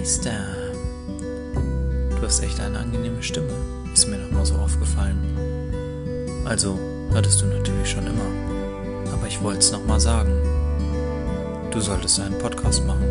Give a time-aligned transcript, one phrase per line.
[0.00, 0.32] Meister.
[2.16, 3.52] Du hast echt eine angenehme Stimme,
[3.92, 5.18] ist mir noch mal so aufgefallen.
[6.46, 6.78] Also,
[7.12, 9.12] hattest du natürlich schon immer.
[9.12, 10.32] Aber ich wollte es noch mal sagen.
[11.70, 13.04] Du solltest einen Podcast machen.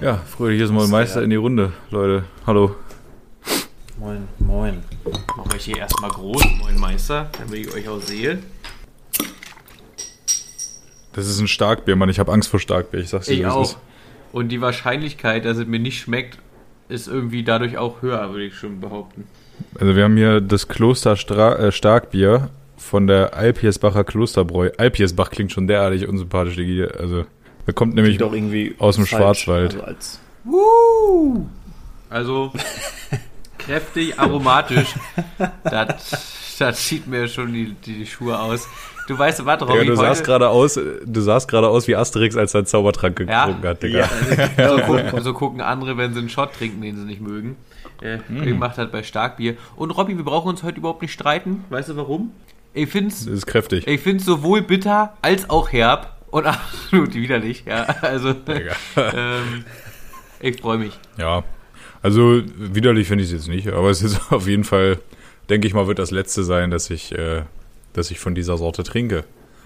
[0.00, 2.24] Ja, fröhliches Moin Meister in die Runde, Leute.
[2.46, 2.76] Hallo.
[3.98, 4.82] Moin, moin.
[5.36, 8.38] Mache ich hier erstmal groß, moin Meister, damit ich euch auch sehe.
[11.12, 12.08] Das ist ein Starkbier, Mann.
[12.08, 13.00] Ich habe Angst vor Starkbier.
[13.00, 13.62] Ich sag's dir, Ich auch.
[13.62, 13.78] ist.
[14.32, 16.38] Und die Wahrscheinlichkeit, dass es mir nicht schmeckt,
[16.88, 19.24] ist irgendwie dadurch auch höher, würde ich schon behaupten.
[19.78, 24.70] Also wir haben hier das Kloster Stra äh, Starkbier von der Alpiersbacher Klosterbräu.
[24.76, 26.84] Alpiersbach klingt schon derartig unsympathisch, Digi.
[26.84, 27.24] Also,
[27.66, 29.74] da kommt nämlich doch irgendwie aus dem falsch, Schwarzwald.
[29.74, 31.46] Also als Woo!
[32.10, 32.52] Also
[33.58, 34.94] kräftig, aromatisch.
[35.64, 38.66] Das, das zieht mir schon die, die Schuhe aus.
[39.08, 42.36] Du weißt, warte, Robby, Digga, du sahst gerade aus, du sahst gerade aus wie Asterix,
[42.36, 43.46] als er einen Zaubertrank Ja?
[43.46, 44.08] getrunken hat, Digga.
[44.56, 47.56] Also, so, gucken, so gucken andere, wenn sie einen Shot trinken, den sie nicht mögen.
[48.00, 48.42] Äh, Mhm.
[48.48, 49.56] Ich macht halt bei Starkbier.
[49.76, 51.64] Und Robby, wir brauchen uns heute überhaupt nicht streiten.
[51.70, 52.32] Weißt du warum?
[52.74, 53.86] Ich find's, Das ist kräftig.
[53.86, 57.64] ich find's sowohl bitter als auch herb und absolut widerlich.
[57.66, 58.30] Ja, also
[58.96, 59.64] ähm,
[60.40, 60.98] ich freue mich.
[61.18, 61.44] Ja,
[62.02, 64.98] also widerlich finde ich es jetzt nicht, aber es ist auf jeden Fall,
[65.50, 67.42] denke ich mal, wird das letzte sein, dass ich, äh,
[67.92, 69.24] dass ich von dieser Sorte trinke.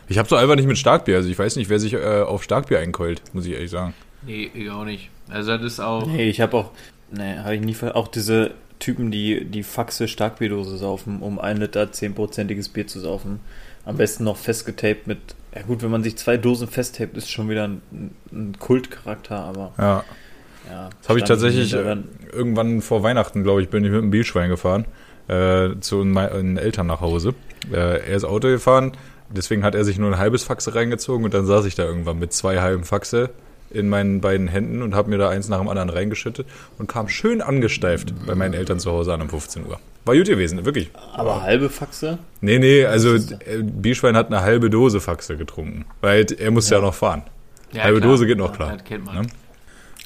[0.08, 2.42] Ich habe so einfach nicht mit Starkbier, also ich weiß nicht, wer sich äh, auf
[2.44, 3.94] Starkbier einkeult, muss ich ehrlich sagen.
[4.24, 5.10] Nee, ich auch nicht.
[5.28, 6.06] Also das ist auch.
[6.06, 6.70] Nee, ich habe auch,
[7.10, 11.56] nee, habe ich nie, ver- auch diese Typen, die die Faxe Starkbierdose saufen, um ein
[11.56, 13.40] Liter 10%iges Bier zu saufen.
[13.84, 15.18] Am besten noch festgetaped mit,
[15.54, 17.80] ja gut, wenn man sich zwei Dosen festtaped, ist schon wieder ein,
[18.32, 20.04] ein Kultcharakter, aber Ja,
[20.68, 20.90] ja.
[21.00, 21.96] das habe ich tatsächlich äh,
[22.32, 24.84] irgendwann vor Weihnachten, glaube ich, bin ich mit dem Bierschwein gefahren,
[25.28, 27.34] äh, zu meinen Eltern nach Hause.
[27.72, 28.92] Äh, er ist Auto gefahren,
[29.30, 32.18] deswegen hat er sich nur ein halbes Faxe reingezogen und dann saß ich da irgendwann
[32.18, 33.30] mit zwei halben Faxe
[33.70, 36.46] in meinen beiden Händen und habe mir da eins nach dem anderen reingeschüttet
[36.78, 39.78] und kam schön angesteift bei meinen Eltern zu Hause an um 15 Uhr.
[40.04, 40.90] War gut gewesen, wirklich.
[41.14, 42.18] Aber halbe Faxe?
[42.40, 46.80] Nee, nee, also äh, Bierschwein hat eine halbe Dose Faxe getrunken, weil er musste ja,
[46.80, 47.22] noch fahren.
[47.72, 48.12] Ja, halbe klar.
[48.12, 48.74] Dose geht noch klar.
[48.74, 49.22] Das kennt man.
[49.22, 49.26] Ne?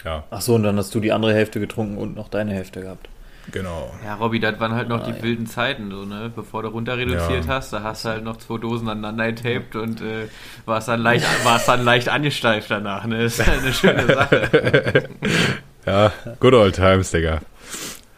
[0.05, 2.81] Ja, Ach so, und dann hast du die andere Hälfte getrunken und noch deine Hälfte
[2.81, 3.11] gehabt.
[3.53, 3.93] Genau.
[4.05, 5.23] Ja, Robby, das waren halt noch die Ah, ja.
[5.23, 6.31] wilden Zeiten, so, ne?
[6.35, 7.55] Bevor du runter reduziert Ja.
[7.55, 10.29] hast, da hast du halt noch zwei Dosen aneinander getaped und äh,
[10.67, 13.23] warst dann leicht, warst dann leicht angesteift danach, ne?
[13.25, 15.09] Das ist halt eine schöne Sache.
[15.87, 17.41] Ja, good old times, Digga.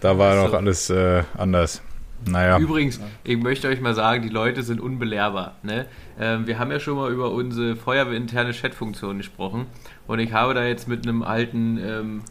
[0.00, 0.46] Da war So.
[0.48, 1.80] noch alles äh, anders.
[2.28, 5.56] Naja, Übrigens, ich möchte euch mal sagen, die Leute sind unbelehrbar.
[5.62, 5.86] Ne?
[6.20, 9.66] Ähm, wir haben ja schon mal über unsere feuerwehrinterne Chatfunktion gesprochen
[10.06, 12.22] und ich habe da jetzt mit einem alten ähm,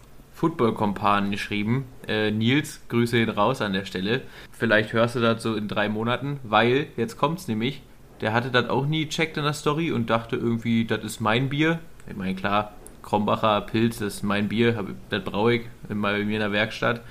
[0.42, 1.86] Football-Kompanen geschrieben.
[2.08, 4.22] Äh, Nils, Grüße ihn raus an der Stelle.
[4.52, 7.84] Vielleicht hörst du das so in drei Monaten, weil, jetzt kommt's nämlich,
[8.22, 11.48] der hatte das auch nie gecheckt in der Story und dachte irgendwie, das ist mein
[11.50, 11.80] Bier.
[12.10, 16.24] Ich meine, klar, Krombacher Pilz, das ist mein Bier, hab- das braue ich immer bei
[16.26, 17.02] mir in der Werkstatt.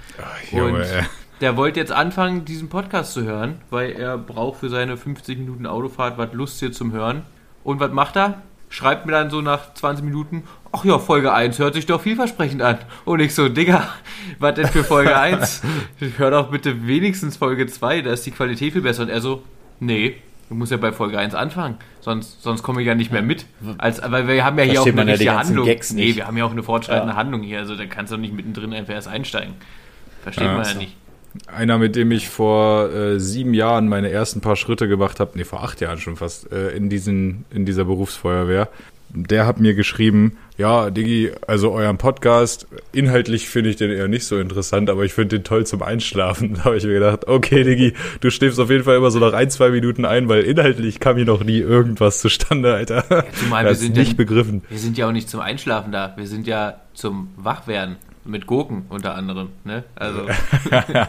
[0.52, 0.78] Junge, und
[1.40, 5.66] der wollte jetzt anfangen, diesen Podcast zu hören, weil er braucht für seine 50 Minuten
[5.66, 7.22] Autofahrt was Lustiges zum Hören.
[7.62, 8.42] Und was macht er?
[8.72, 12.62] Schreibt mir dann so nach 20 Minuten, ach ja, Folge 1 hört sich doch vielversprechend
[12.62, 12.78] an.
[13.04, 13.88] Und ich so, Digga,
[14.38, 15.62] was denn für Folge 1?
[16.16, 19.02] Hör doch bitte wenigstens Folge 2, da ist die Qualität viel besser.
[19.02, 19.42] Und er so,
[19.80, 20.14] nee,
[20.48, 23.44] du musst ja bei Folge 1 anfangen, sonst, sonst komme ich ja nicht mehr mit.
[23.78, 25.66] Als, weil wir haben ja hier auch Versteht eine ja die richtige ganzen Handlung.
[25.66, 27.18] Gags nee, wir haben ja auch eine fortschreitende Ja.
[27.18, 29.54] Handlung hier, also da kannst du doch nicht mittendrin einfach erst einsteigen.
[30.22, 30.54] Versteht Ja.
[30.54, 30.96] man ja nicht.
[31.46, 35.44] Einer, mit dem ich vor äh, sieben Jahren meine ersten paar Schritte gemacht habe, nee,
[35.44, 38.68] vor acht Jahren schon fast, äh, in, diesen, in dieser Berufsfeuerwehr,
[39.12, 44.24] der hat mir geschrieben, ja, Diggi, also euren Podcast, inhaltlich finde ich den eher nicht
[44.24, 46.54] so interessant, aber ich finde den toll zum Einschlafen.
[46.54, 49.32] Da habe ich mir gedacht, okay, Diggi, du schläfst auf jeden Fall immer so nach
[49.32, 53.04] ein, zwei Minuten ein, weil inhaltlich kam hier noch nie irgendwas zustande, Alter.
[53.34, 54.62] zumal Er wir sind ja- nicht begriffen.
[54.68, 57.96] Wir sind ja auch nicht zum Einschlafen da, wir sind ja zum Wachwerden.
[58.24, 59.84] Mit Gurken unter anderem, ne?
[59.96, 60.26] Also,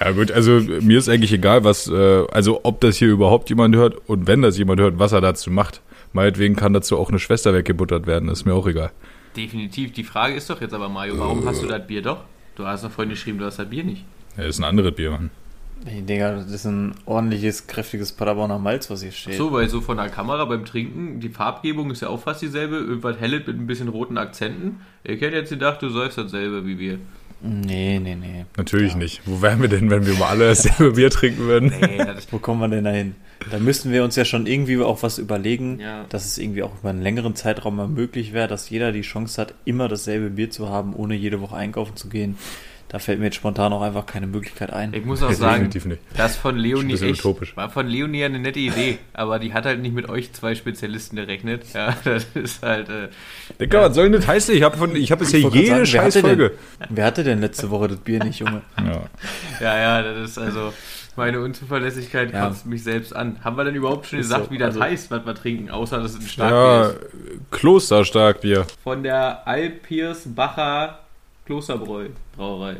[0.00, 3.74] Ja gut, also mir ist eigentlich egal, was, äh, also ob das hier überhaupt jemand
[3.76, 5.80] hört und wenn das jemand hört, was er dazu macht.
[6.12, 8.90] Meinetwegen kann dazu auch eine Schwester weggebuttert werden, ist mir auch egal.
[9.36, 9.92] definitiv.
[9.92, 12.24] Die Frage ist doch jetzt aber, Mario, warum hast du das Bier doch?
[12.56, 14.04] Du hast noch vorhin geschrieben, du hast das Bier nicht.
[14.36, 15.30] Ja, ist ein anderes Bier, Mann.
[15.86, 19.34] Ey, Digga, das ist ein ordentliches, kräftiges Paderborner Malz, was hier steht.
[19.34, 22.76] So, weil so von der Kamera beim Trinken, die Farbgebung ist ja auch fast dieselbe,
[22.76, 24.80] irgendwas helles mit ein bisschen roten Akzenten.
[25.04, 26.98] Ich hätte jetzt gedacht, du säufst dasselbe wie wir.
[27.42, 28.44] Nee, nee, nee.
[28.58, 29.22] Natürlich nicht.
[29.24, 31.72] Wo wären wir denn, wenn wir mal alle dasselbe Bier trinken würden?
[31.80, 33.14] Nee, das Wo kommen wir denn dahin?
[33.50, 36.04] Da müssten wir uns ja schon irgendwie auch was überlegen, Ja.
[36.10, 39.40] dass es irgendwie auch über einen längeren Zeitraum mal möglich wäre, dass jeder die Chance
[39.40, 42.36] hat, immer dasselbe Bier zu haben, ohne jede Woche einkaufen zu gehen.
[42.92, 44.92] Da fällt mir jetzt spontan auch einfach keine Möglichkeit ein.
[44.92, 45.70] Ich muss auch sagen,
[46.16, 47.56] das von Leonie Ist ein bisschen echt, utopisch.
[47.56, 51.14] war von Leonie eine nette Idee, aber die hat halt nicht mit euch zwei Spezialisten
[51.14, 51.62] gerechnet.
[51.72, 53.08] Ja, das ist halt, äh,
[53.60, 54.56] Digga, was soll denn das heißen?
[54.56, 56.50] Ich habe von, ich hier Ich jede sagen, Scheißfolge.
[56.88, 58.62] Wer hatte denn letzte Woche das Bier nicht, Junge?
[58.76, 59.02] Ja.
[59.60, 60.72] ja, ja, das ist also,
[61.14, 62.48] meine Unzuverlässigkeit Ja.
[62.48, 63.36] kotzt mich selbst an.
[63.44, 65.70] Haben wir denn überhaupt schon Ist gesagt, so, wie das also- heißt, was wir trinken,
[65.70, 67.50] außer dass es ein ja, Starkbier ist?
[67.52, 68.66] Klosterstarkbier.
[68.82, 70.98] Von der Alpirsbacher
[71.50, 72.76] Klosterbräu-Brauerei.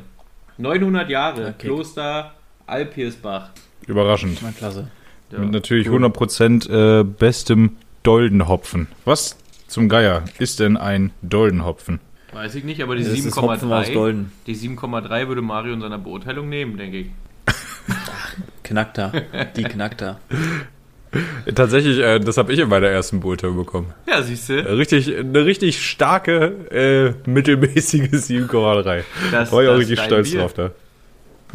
[0.58, 1.66] 900 Jahre, Okay.
[1.66, 2.34] Kloster
[2.66, 3.50] Alpirsbach.
[3.86, 4.38] Überraschend.
[4.42, 4.88] Na klasse.
[5.32, 5.40] Ja.
[5.40, 8.86] Mit natürlich 100% äh, bestem Doldenhopfen.
[9.04, 9.36] Was
[9.66, 11.98] zum Geier ist denn ein Doldenhopfen?
[12.32, 14.32] Weiß ich nicht, aber die Das ist Hopfen aus 7,3 Golden.
[14.46, 17.06] die 7,3 würde Mario in seiner Beurteilung nehmen, denke ich.
[18.62, 19.12] Knackt da.
[19.56, 20.20] Die knackt da.
[21.54, 23.92] Tatsächlich, äh, das habe ich in meiner ersten Beurteilung bekommen.
[24.08, 24.54] Ja, siehst du.
[24.76, 29.02] Richtig, eine richtig starke, äh, mittelmäßige 7,3.
[29.32, 30.40] Das, War ich auch richtig stolz Bier.
[30.40, 30.70] drauf da.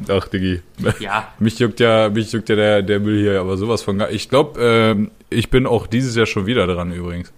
[0.09, 0.61] Ach, Diggi.
[0.99, 4.09] Ja, Mich juckt ja, mich juckt ja der, der Müll hier, aber sowas von gar.
[4.11, 7.31] Ich glaube, ähm, ich bin auch dieses Jahr schon wieder dran übrigens.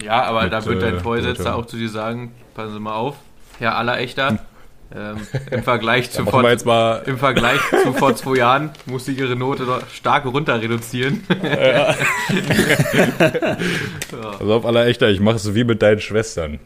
[0.00, 1.46] ja, aber Mit, da wird dein äh, Beurteilung.
[1.48, 3.16] auch zu dir sagen, passen Sie mal auf,
[3.58, 4.38] Herr Allerechter,
[4.94, 5.18] ähm,
[5.50, 9.66] im Vergleich zu Machen vor, im Vergleich zu vor zwei Jahren musste ich Ihre Note
[9.66, 11.24] doch stark runter reduzieren.
[14.40, 16.58] Also auf aller Echter, ich mache es wie mit deinen Schwestern.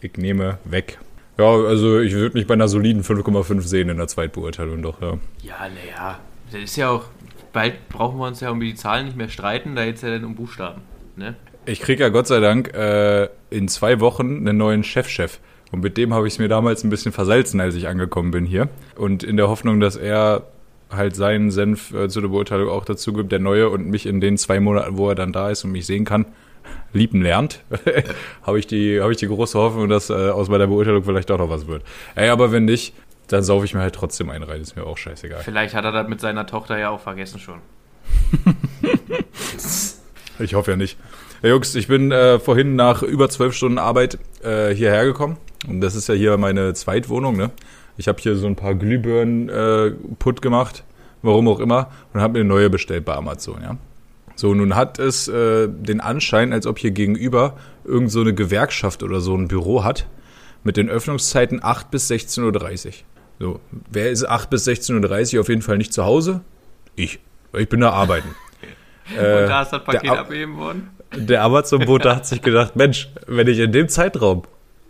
[0.00, 0.98] Ich nehme weg.
[1.38, 5.18] Ja, also ich würde mich bei einer soliden 5,5 sehen in der Zweitbeurteilung doch, ja.
[5.42, 6.18] Ja, naja,
[6.50, 7.04] das ist ja auch,
[7.52, 10.24] bald brauchen wir uns ja um die Zahlen nicht mehr streiten, da jetzt ja dann
[10.24, 10.82] um Buchstaben.
[11.16, 11.34] Ne?
[11.66, 15.40] Ich krieg ja Gott sei Dank äh, in zwei Wochen einen neuen Chefchef.
[15.72, 18.44] Und mit dem habe ich es mir damals ein bisschen versalzen, als ich angekommen bin
[18.44, 18.68] hier.
[18.96, 20.44] Und in der Hoffnung, dass er
[20.90, 24.20] halt seinen Senf äh, zu der Beurteilung auch dazu gibt, der neue, und mich in
[24.20, 26.26] den zwei Monaten, wo er dann da ist und mich sehen kann,
[26.92, 27.62] lieben lernt,
[28.42, 31.38] habe ich, die habe ich die große Hoffnung, dass äh, aus meiner Beurteilung vielleicht auch
[31.38, 31.82] noch was wird.
[32.14, 32.94] Ey, aber wenn nicht,
[33.28, 35.40] dann saufe ich mir halt trotzdem einen rein, ist mir auch scheißegal.
[35.42, 37.58] Vielleicht hat er das mit seiner Tochter ja auch vergessen schon.
[40.38, 40.98] Ich hoffe ja nicht.
[41.42, 45.38] Ja, Jungs, ich bin äh, vorhin nach über zwölf Stunden Arbeit äh, hierher gekommen.
[45.68, 47.50] Und das ist ja hier meine Zweitwohnung, ne?
[47.96, 50.84] Ich habe hier so ein paar Glühbirnen äh, putt gemacht,
[51.22, 53.76] warum auch immer, und habe mir eine neue bestellt bei Amazon, ja.
[54.34, 57.54] So, nun hat es äh, den Anschein, als ob hier gegenüber
[57.84, 60.06] irgend so eine Gewerkschaft oder so ein Büro hat,
[60.62, 62.92] mit den Öffnungszeiten 8 bis 16.30 Uhr.
[63.38, 63.60] So,
[63.90, 66.42] wer ist 8 bis 16.30 Uhr auf jeden Fall nicht zu Hause?
[66.96, 67.18] Ich.
[67.56, 68.28] Ich bin da arbeiten.
[69.10, 70.90] Und da ist das Paket der Ab- abgeben worden?
[71.14, 74.42] Der Amazon-Bote hat sich gedacht, Mensch, wenn ich in dem Zeitraum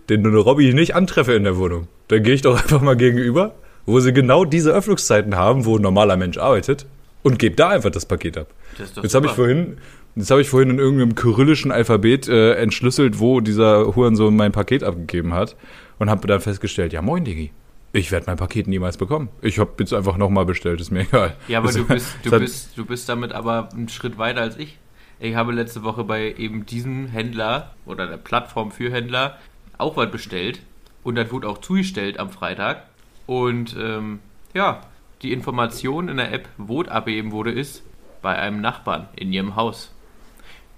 [0.08, 3.54] den Robby nicht antreffe in der Wohnung, dann gehe ich doch einfach mal gegenüber,
[3.86, 6.86] wo sie genau diese Öffnungszeiten haben, wo ein normaler Mensch arbeitet,
[7.22, 8.46] und gebe da einfach das Paket ab.
[8.78, 9.78] Das ist doch Jetzt habe ich vorhin,
[10.14, 14.84] jetzt habe ich vorhin in irgendeinem kyrillischen Alphabet äh, entschlüsselt, wo dieser Hurensohn mein Paket
[14.84, 15.56] abgegeben hat
[15.98, 17.50] und habe dann festgestellt, ja moin Digi,
[17.92, 19.28] ich werde mein Paket niemals bekommen.
[19.42, 21.34] Ich habe jetzt einfach nochmal bestellt, ist mir egal.
[21.48, 24.56] Ja, aber Das- du bist, du, bist, du bist damit aber einen Schritt weiter als
[24.56, 24.78] ich.
[25.18, 29.38] Ich habe letzte Woche bei eben diesem Händler oder der Plattform für Händler
[29.78, 30.60] auch was bestellt
[31.02, 32.84] und das wurde auch zugestellt am Freitag.
[33.26, 34.20] Und ähm,
[34.54, 34.80] ja,
[35.22, 37.82] die Information in der App, wo es abgegeben wurde, ist
[38.22, 39.92] bei einem Nachbarn in ihrem Haus.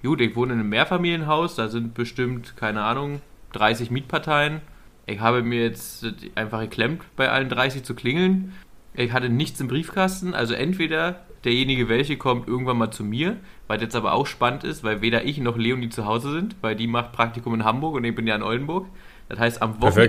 [0.02, 3.20] Gut, ich wohne in einem Mehrfamilienhaus, da sind bestimmt, keine Ahnung,
[3.52, 4.60] 30 Mietparteien.
[5.06, 8.52] Ich habe mir jetzt einfach geklemmt, bei allen 30 zu klingeln.
[8.94, 13.80] Ich hatte nichts im Briefkasten, also entweder derjenige, welche kommt irgendwann mal zu mir, was
[13.80, 16.86] jetzt aber auch spannend ist, weil weder ich noch Leonie zu Hause sind, weil die
[16.86, 18.86] macht Praktikum in Hamburg und ich bin ja in Oldenburg.
[19.30, 20.08] Das heißt, am, Wochen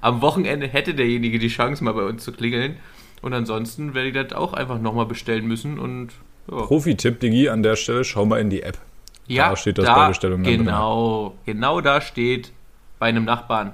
[0.00, 2.76] am Wochenende hätte derjenige die Chance, mal bei uns zu klingeln.
[3.22, 6.10] Und ansonsten werde ich das auch einfach nochmal bestellen müssen und
[6.48, 6.62] ja.
[6.62, 8.78] Profi-Tipp, Digi, an der Stelle, schau mal in die App.
[9.26, 10.64] Ja, Da steht das bei Bestellung dann drin.
[10.64, 12.52] Genau, genau da steht
[13.00, 13.72] bei einem Nachbarn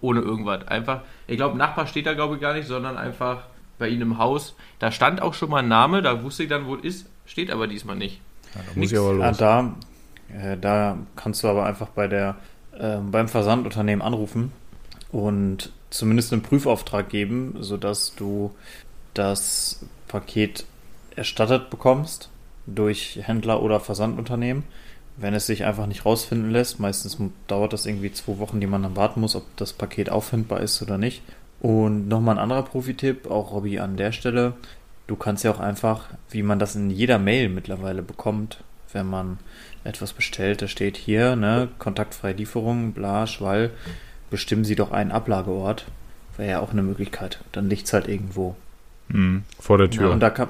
[0.00, 0.66] ohne irgendwas.
[0.68, 3.42] Einfach, ich glaube, Nachbar steht da glaube ich gar nicht, sondern einfach
[3.78, 4.54] bei ihnen im Haus.
[4.78, 7.50] Da stand auch schon mal ein Name, da wusste ich dann, wo es ist, steht
[7.50, 8.20] aber diesmal nicht.
[8.54, 9.36] Ja, da muss ich aber Ah, los.
[9.38, 9.74] da,
[10.32, 12.36] äh, da kannst du aber einfach bei der,
[12.78, 14.52] ähm, beim Versandunternehmen anrufen
[15.12, 18.54] und zumindest einen Prüfauftrag geben, sodass du
[19.14, 20.64] das Paket
[21.14, 22.28] erstattet bekommst
[22.66, 24.64] durch Händler oder Versandunternehmen.
[25.16, 27.16] Wenn es sich einfach nicht rausfinden lässt, meistens
[27.46, 30.82] dauert das irgendwie zwei Wochen, die man dann warten muss, ob das Paket auffindbar ist
[30.82, 31.22] oder nicht.
[31.66, 34.52] Und nochmal ein anderer Profitipp, auch Robby an der Stelle.
[35.08, 39.38] Du kannst ja auch einfach, wie man das in jeder Mail mittlerweile bekommt, wenn man
[39.82, 43.70] etwas bestellt, da steht hier, ne, kontaktfreie Lieferung, bla, Schwall,
[44.30, 45.86] bestimmen Sie doch einen Ablageort.
[46.36, 47.40] Wäre ja auch eine Möglichkeit.
[47.50, 48.54] Dann liegt's halt irgendwo.
[49.08, 50.10] Mhm, vor der Ja, Tür.
[50.12, 50.48] und da kann,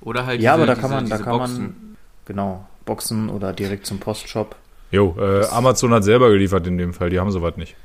[0.00, 1.62] Oder halt ja, diese, aber da diese, kann man, da diese kann Boxen.
[1.62, 4.56] man, genau, Boxen oder direkt zum Postshop.
[4.90, 7.76] Jo, äh, Amazon hat selber geliefert in dem Fall, die haben sowas nicht.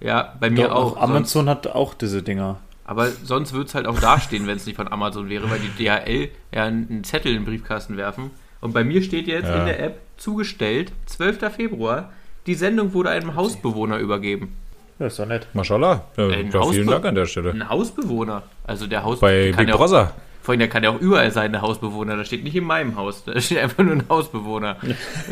[0.00, 0.96] Ja, bei mir Doch, auch.
[1.00, 2.56] Amazon hat auch diese Dinger.
[2.84, 5.70] Aber sonst würde es halt auch dastehen, wenn es nicht von Amazon wäre, weil die
[5.84, 8.30] DHL ja einen Zettel in den Briefkasten werfen.
[8.60, 9.56] Und bei mir steht jetzt Ja.
[9.60, 11.50] in der App zugestellt, 12.
[11.50, 12.12] Februar,
[12.46, 14.56] die Sendung wurde einem Hausbewohner übergeben.
[14.98, 15.46] Ja, ist doch nett.
[15.52, 16.04] Mashallah.
[16.16, 17.50] Ja, ja, vielen Dank an der Stelle.
[17.50, 18.44] Ein Hausbewohner.
[18.64, 20.12] Also der Haus Bei Big ja Brother.
[20.42, 22.16] Vor allem, der kann ja auch überall sein, der Hausbewohner.
[22.16, 23.24] Da steht nicht in meinem Haus.
[23.24, 24.76] Da steht einfach nur ein Hausbewohner.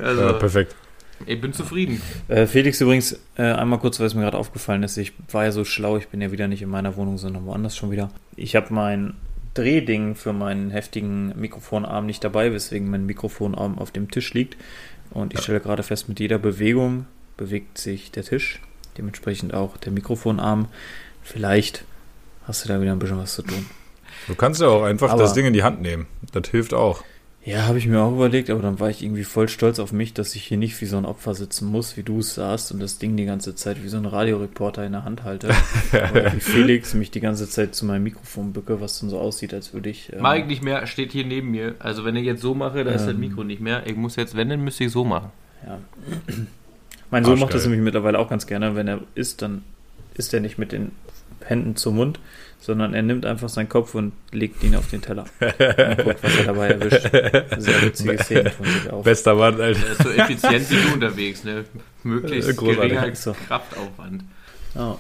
[0.03, 0.75] Also, Ja, perfekt.
[1.27, 2.01] Ich bin zufrieden.
[2.29, 5.53] Äh, Felix übrigens, äh, einmal kurz, weil es mir gerade aufgefallen ist, ich war ja
[5.53, 8.11] so schlau, ich bin ja wieder nicht in meiner Wohnung, sondern woanders schon wieder.
[8.37, 9.15] Ich habe mein
[9.55, 14.57] Drehding für meinen heftigen Mikrofonarm nicht dabei, weswegen mein Mikrofonarm auf dem Tisch liegt.
[15.11, 18.61] Und ich stelle gerade fest, mit jeder Bewegung bewegt sich der Tisch,
[18.99, 20.67] dementsprechend auch der Mikrofonarm.
[21.23, 21.85] Vielleicht
[22.47, 23.67] hast du da wieder ein bisschen was zu tun.
[24.27, 26.07] Du kannst ja auch einfach Aber- das Ding in die Hand nehmen.
[26.33, 27.05] Das hilft auch.
[27.47, 30.15] Ja, habe ich mir auch überlegt, aber dann war ich irgendwie voll stolz auf mich,
[30.15, 32.81] dass ich hier nicht wie so ein Opfer sitzen muss, wie du es saßt und
[32.81, 35.49] das Ding die ganze Zeit wie so ein Radioreporter in der Hand halte.
[35.93, 39.53] Oder wie Felix mich die ganze Zeit zu meinem Mikrofon bücke, was dann so aussieht,
[39.53, 40.11] als würde ich.
[40.15, 41.75] ähm, ich nicht mehr, steht hier neben mir.
[41.81, 43.21] Also wenn ich jetzt so mache, da ist das Ähm.
[43.21, 43.87] Mikro nicht mehr.
[43.87, 45.31] Ich muss jetzt, wenn, dann müsste ich so machen.
[45.67, 45.79] ja.
[47.11, 48.75] Mein Sohn macht das nämlich mittlerweile auch ganz gerne.
[48.75, 49.63] Wenn er isst, dann
[50.15, 50.91] isst er nicht mit den
[51.45, 52.19] Händen zum Mund,
[52.61, 55.25] sondern er nimmt einfach seinen Kopf und legt ihn auf den Teller.
[55.41, 57.11] Und guckt, was er dabei erwischt.
[57.59, 59.05] Sehr witzige Szenen von sich auf.
[59.05, 59.81] Bester Mann, Alter.
[59.81, 61.65] Der ist so effizient wie du unterwegs, ne?
[62.03, 62.93] Möglichst Äh, großartig.
[62.93, 63.35] geringer So.
[63.49, 64.25] Kraftaufwand.
[64.75, 64.97] Ja.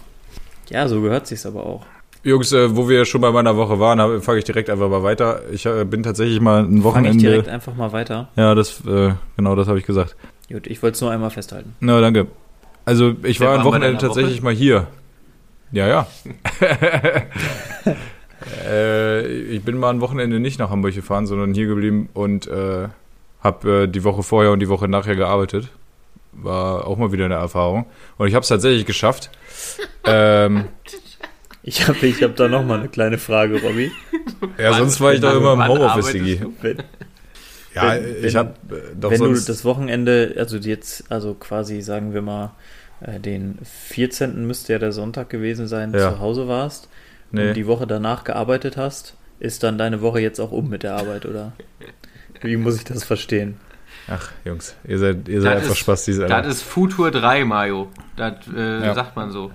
[0.70, 1.87] ja, so gehört sich's aber auch.
[2.23, 5.40] Jungs, äh, wo wir schon bei meiner Woche waren, fange ich direkt einfach mal weiter.
[5.52, 7.18] Ich äh, bin tatsächlich mal ein Fange ich Wochenende.
[7.23, 8.28] direkt einfach mal weiter.
[8.37, 10.16] Ja, das, äh, genau, das habe ich gesagt.
[10.50, 11.75] Gut, ich wollte es nur einmal festhalten.
[11.80, 12.26] Na, danke.
[12.87, 14.44] Also, ich Wer war ein Wochenende tatsächlich Woche?
[14.44, 14.87] mal hier.
[15.73, 16.06] Ja, ja.
[18.66, 22.88] äh, ich bin mal ein Wochenende nicht nach Hamburg gefahren, sondern hier geblieben und äh,
[23.42, 25.68] habe äh, die Woche vorher und die Woche nachher gearbeitet.
[26.33, 27.87] War auch mal wieder eine Erfahrung.
[28.18, 29.30] Und ich habe es tatsächlich geschafft.
[30.04, 30.64] ähm,
[31.62, 33.90] Ich habe ich hab da nochmal eine kleine Frage, Robby.
[34.59, 36.37] ja, Wann- sonst war ich doch immer im Homeoffice, Digi.
[36.37, 36.52] du?
[37.75, 39.49] Ja, Wenn- ich habe äh, doch wenn du sonst...
[39.49, 42.52] das Wochenende, also jetzt, also quasi sagen wir mal,
[43.00, 44.46] äh, den 14.
[44.46, 46.12] müsste ja der Sonntag gewesen sein, Ja.
[46.12, 46.88] zu Hause warst
[47.32, 47.48] nee.
[47.48, 50.94] und die Woche danach gearbeitet hast, ist dann deine Woche jetzt auch um mit der
[50.96, 51.52] Arbeit, oder?
[52.42, 53.56] Wie muss ich das verstehen?
[54.08, 57.44] Ach, Jungs, ihr seid, ihr seid Das einfach ist- Spaß, diese Das ist Futur 3,
[57.44, 57.88] Mario.
[58.16, 58.94] Das äh, Ja.
[58.94, 59.50] sagt man so.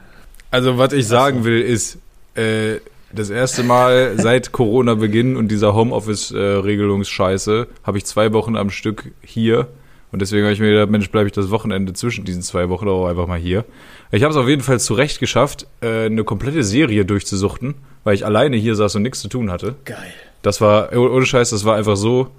[0.52, 2.00] Also, was ich sagen will, ist,
[2.36, 2.78] äh,
[3.14, 9.68] das erste Mal seit Corona-Beginn und dieser Homeoffice-Regelungsscheiße habe ich zwei Wochen am Stück hier.
[10.12, 12.88] Und deswegen habe ich mir gedacht, Mensch, bleibe ich das Wochenende zwischen diesen zwei Wochen
[12.88, 13.64] auch einfach mal hier.
[14.12, 18.26] Ich habe es auf jeden Fall zurecht geschafft, äh, eine komplette Serie durchzusuchten, weil ich
[18.26, 19.76] alleine hier saß und nichts zu tun hatte.
[19.86, 19.98] Geil.
[20.42, 22.30] Das war, oh- ohne Scheiß, das war einfach so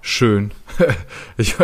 [0.00, 0.50] schön.
[1.36, 1.54] ich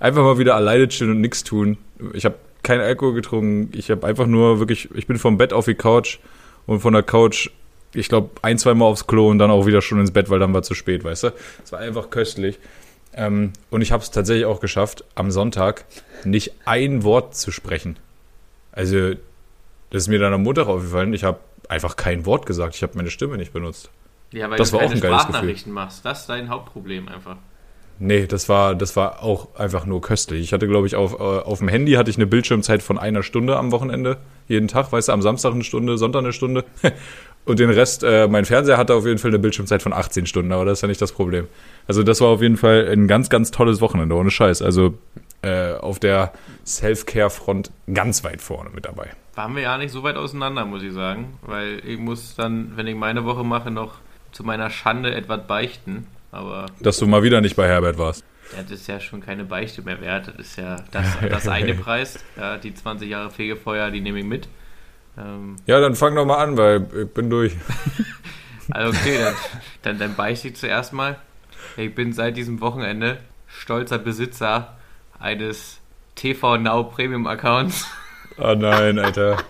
[0.00, 1.76] einfach mal wieder alleine chillen und nichts tun.
[2.14, 3.70] Ich habe keinen Alkohol getrunken.
[3.76, 6.18] Ich habe einfach nur wirklich, ich bin vom Bett auf die Couch
[6.66, 7.50] und von der Couch,
[7.92, 10.38] ich glaube, ein, zwei Mal aufs Klo und dann auch wieder schon ins Bett, weil
[10.38, 11.32] dann war zu spät, weißt du?
[11.64, 12.58] Es war einfach köstlich.
[13.12, 15.84] Ähm, und ich habe es tatsächlich auch geschafft, am Sonntag
[16.24, 17.98] nicht ein Wort zu sprechen.
[18.72, 19.14] Also,
[19.90, 21.12] das ist mir dann am Montag aufgefallen.
[21.12, 22.74] Ich habe einfach kein Wort gesagt.
[22.74, 23.90] Ich habe meine Stimme nicht benutzt.
[24.32, 26.04] Ja, weil Das du war auch keine ein geiles Sprachnachrichten machst.
[26.04, 27.36] Das ist dein Hauptproblem einfach.
[28.02, 30.40] Nee, das war, das war auch einfach nur köstlich.
[30.40, 33.22] Ich hatte, glaube ich, auf, äh, auf dem Handy hatte ich eine Bildschirmzeit von einer
[33.22, 34.16] Stunde am Wochenende.
[34.48, 36.64] Jeden Tag, weißt du, am Samstag eine Stunde, Sonntag eine Stunde.
[37.44, 40.50] Und den Rest, äh, mein Fernseher hatte auf jeden Fall eine Bildschirmzeit von 18 Stunden,
[40.52, 41.46] aber das ist ja nicht das Problem.
[41.86, 44.62] Also das war auf jeden Fall ein ganz, ganz tolles Wochenende, ohne Scheiß.
[44.62, 44.94] Also
[45.42, 46.32] äh, auf der
[46.64, 49.10] Self-Care-Front ganz weit vorne mit dabei.
[49.34, 51.38] Waren wir ja nicht so weit auseinander, muss ich sagen.
[51.42, 53.96] Weil ich muss dann, wenn ich meine Woche mache, noch
[54.32, 56.06] zu meiner Schande etwas beichten.
[56.32, 58.24] Aber Dass du mal wieder nicht bei Herbert warst.
[58.56, 60.28] ja, das ist ja schon keine Beichte mehr wert.
[60.28, 62.18] Das ist ja das, das eine Preis.
[62.36, 64.48] Ja, die 20 Jahre Fegefeuer, die nehme ich mit.
[65.18, 67.56] Ähm, Ja, dann fang doch mal an, weil ich bin durch.
[68.72, 69.34] Also okay, dann,
[69.82, 71.18] dann, dann beichte ich zuerst mal.
[71.76, 73.18] Ich bin seit diesem Wochenende
[73.48, 74.76] stolzer Besitzer
[75.18, 75.80] eines
[76.14, 77.84] TV Now Premium Accounts.
[78.38, 79.38] Oh nein, Alter.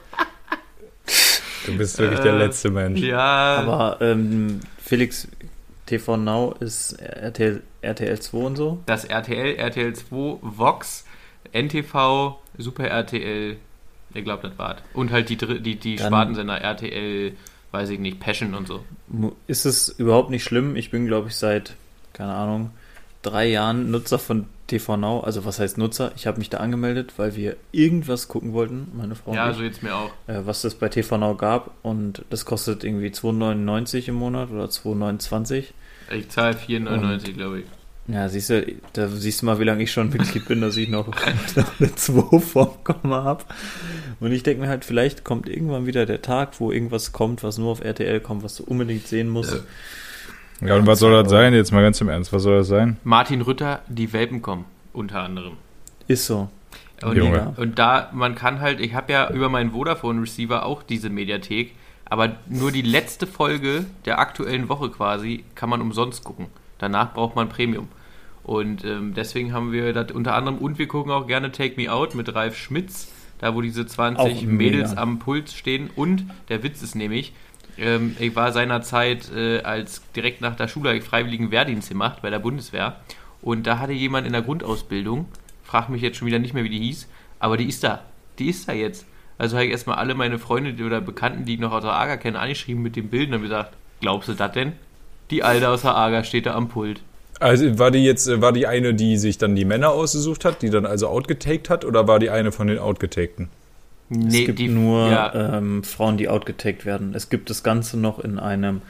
[1.67, 3.01] Du bist wirklich der Äh, letzte Mensch.
[3.01, 3.19] Ja,
[3.59, 5.29] Aber ähm, Felix,
[5.91, 8.79] TV Now ist RTL, RTL 2 und so.
[8.87, 11.05] das RTL, RTL 2, Vox,
[11.53, 13.57] NTV, Super RTL,
[14.15, 14.79] ich glaube, das war's.
[14.95, 17.33] Und halt die, die, die Dann- Spartensender RTL,
[17.73, 18.85] weiß ich nicht, Passion und so.
[19.47, 20.77] Ist es überhaupt nicht schlimm?
[20.77, 21.75] Ich bin, glaube ich, seit,
[22.13, 22.71] keine Ahnung,
[23.23, 25.21] drei Jahren Nutzer von TV Now.
[25.21, 26.13] Also was heißt Nutzer?
[26.17, 29.57] Ich habe mich da angemeldet, weil wir irgendwas gucken wollten, meine Frau Ja, und ich,
[29.59, 30.11] so jetzt mir auch.
[30.27, 31.71] äh, was es bei TV Now gab.
[31.83, 35.65] Und das kostet irgendwie 2,99 im Monat oder 2,29.
[36.11, 37.65] Ich zahle 4,99, glaube ich.
[38.09, 40.89] Ja, siehst du, da siehst du mal, wie lange ich schon Mitglied bin, dass ich
[40.89, 41.07] noch,
[41.57, 43.45] noch eine 2 vorm Komma habe.
[44.19, 47.59] Und ich denke mir halt, vielleicht kommt irgendwann wieder der Tag, wo irgendwas kommt, was
[47.59, 49.63] nur auf RTL kommt, was du unbedingt sehen musst.
[50.61, 51.55] Ja, und was soll das sein?
[51.55, 52.97] Jetzt mal ganz im Ernst, was soll das sein?
[53.05, 55.53] Martin Rütter, die Welpen kommen, unter anderem.
[56.09, 56.49] Ist so.
[57.03, 57.55] Und, Junge.
[57.57, 61.75] und da, man kann halt, ich habe ja über meinen Vodafone-Receiver auch diese Mediathek,
[62.11, 66.47] aber nur die letzte Folge der aktuellen Woche quasi kann man umsonst gucken.
[66.79, 67.89] Danach braucht man Premium.
[68.43, 71.93] Und ähm, deswegen haben wir das unter anderem, und wir gucken auch gerne Take Me
[71.93, 75.89] Out mit Ralf Schmitz, da wo diese 20 Auch Mädels am Puls stehen.
[75.95, 77.33] Und der Witz ist nämlich,
[77.79, 82.41] ähm, ich war seinerzeit äh, als direkt nach der Schule freiwilligen Wehrdienst gemacht bei der
[82.41, 82.97] Bundeswehr.
[83.41, 85.27] Und da hatte jemand in der Grundausbildung,
[85.63, 88.03] frag mich jetzt schon wieder nicht mehr, wie die hieß, aber die ist da.
[88.39, 89.07] Die ist da jetzt.
[89.41, 91.95] Also habe ich erstmal alle meine Freunde die- oder Bekannten, die ich noch aus der
[91.95, 94.73] AGA kenne, angeschrieben mit dem Bild und habe gesagt, glaubst du das denn?
[95.31, 97.01] Die Alte aus der AGA steht da am Pult.
[97.39, 100.61] Also war die jetzt, äh, war die eine, die sich dann die Männer ausgesucht hat,
[100.61, 103.49] die dann also outgetaked hat, oder war die eine von den outgetakten?
[104.11, 107.15] es gibt nur ja, ähm, Frauen, die outgetaggt werden.
[107.15, 108.83] Es gibt das Ganze noch in einem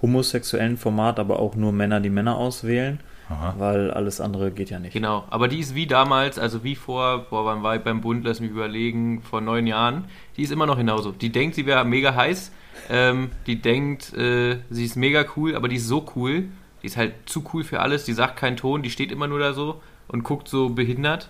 [0.00, 3.54] homosexuellen Format, aber auch nur Männer, die Männer auswählen, Aha.
[3.58, 4.92] weil alles andere geht ja nicht.
[4.94, 8.24] Genau, aber die ist wie damals, also wie vor, boah, wann war ich beim Bund,
[8.24, 10.04] lass mich überlegen, vor neun Jahren,
[10.36, 11.12] die ist immer noch genauso.
[11.12, 12.52] Die denkt, sie wäre mega heiß,
[12.88, 16.44] ähm, die denkt, äh, sie ist mega cool, aber die ist so cool,
[16.82, 19.40] die ist halt zu cool für alles, die sagt keinen Ton, die steht immer nur
[19.40, 21.28] da so und guckt so behindert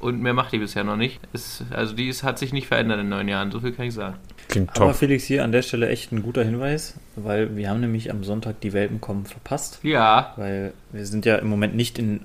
[0.00, 1.20] und mehr macht die bisher noch nicht.
[1.32, 3.94] Ist, also die ist, hat sich nicht verändert in neun Jahren, so viel kann ich
[3.94, 4.16] sagen.
[4.48, 4.96] Klingt Aber top.
[4.96, 8.60] Felix, hier an der Stelle echt ein guter Hinweis, weil wir haben nämlich am Sonntag
[8.60, 9.78] die Welpen kommen verpasst.
[9.82, 12.20] Ja, Weil wir sind ja im Moment nicht in.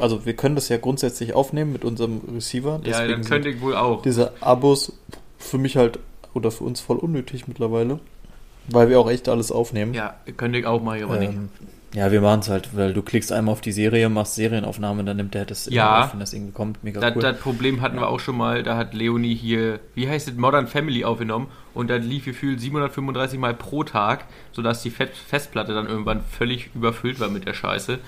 [0.00, 2.80] Also wir können das ja grundsätzlich aufnehmen mit unserem Receiver.
[2.84, 4.02] ja, Deswegen dann könnte ich wohl auch.
[4.02, 4.92] diese Abos
[5.38, 5.98] für mich halt
[6.32, 7.98] oder für uns voll unnötig mittlerweile.
[8.68, 9.92] Weil wir auch echt alles aufnehmen.
[9.94, 11.32] Ja, könnte ich auch mal, aber nicht.
[11.32, 11.48] Ähm,
[11.94, 15.16] ja, wir machen es halt, weil du klickst einmal auf die Serie, machst Serienaufnahme, dann
[15.16, 16.04] nimmt der das immer Ja.
[16.04, 16.82] auf, wenn das irgendwie kommt.
[16.82, 17.22] Mega Das, cool.
[17.22, 20.66] das Problem hatten wir auch schon mal, da hat Leonie hier, wie heißt es, Modern
[20.66, 26.20] Family aufgenommen und dann lief gefühlt 735 Mal pro Tag, sodass die Festplatte dann irgendwann
[26.22, 27.98] völlig überfüllt war mit der Scheiße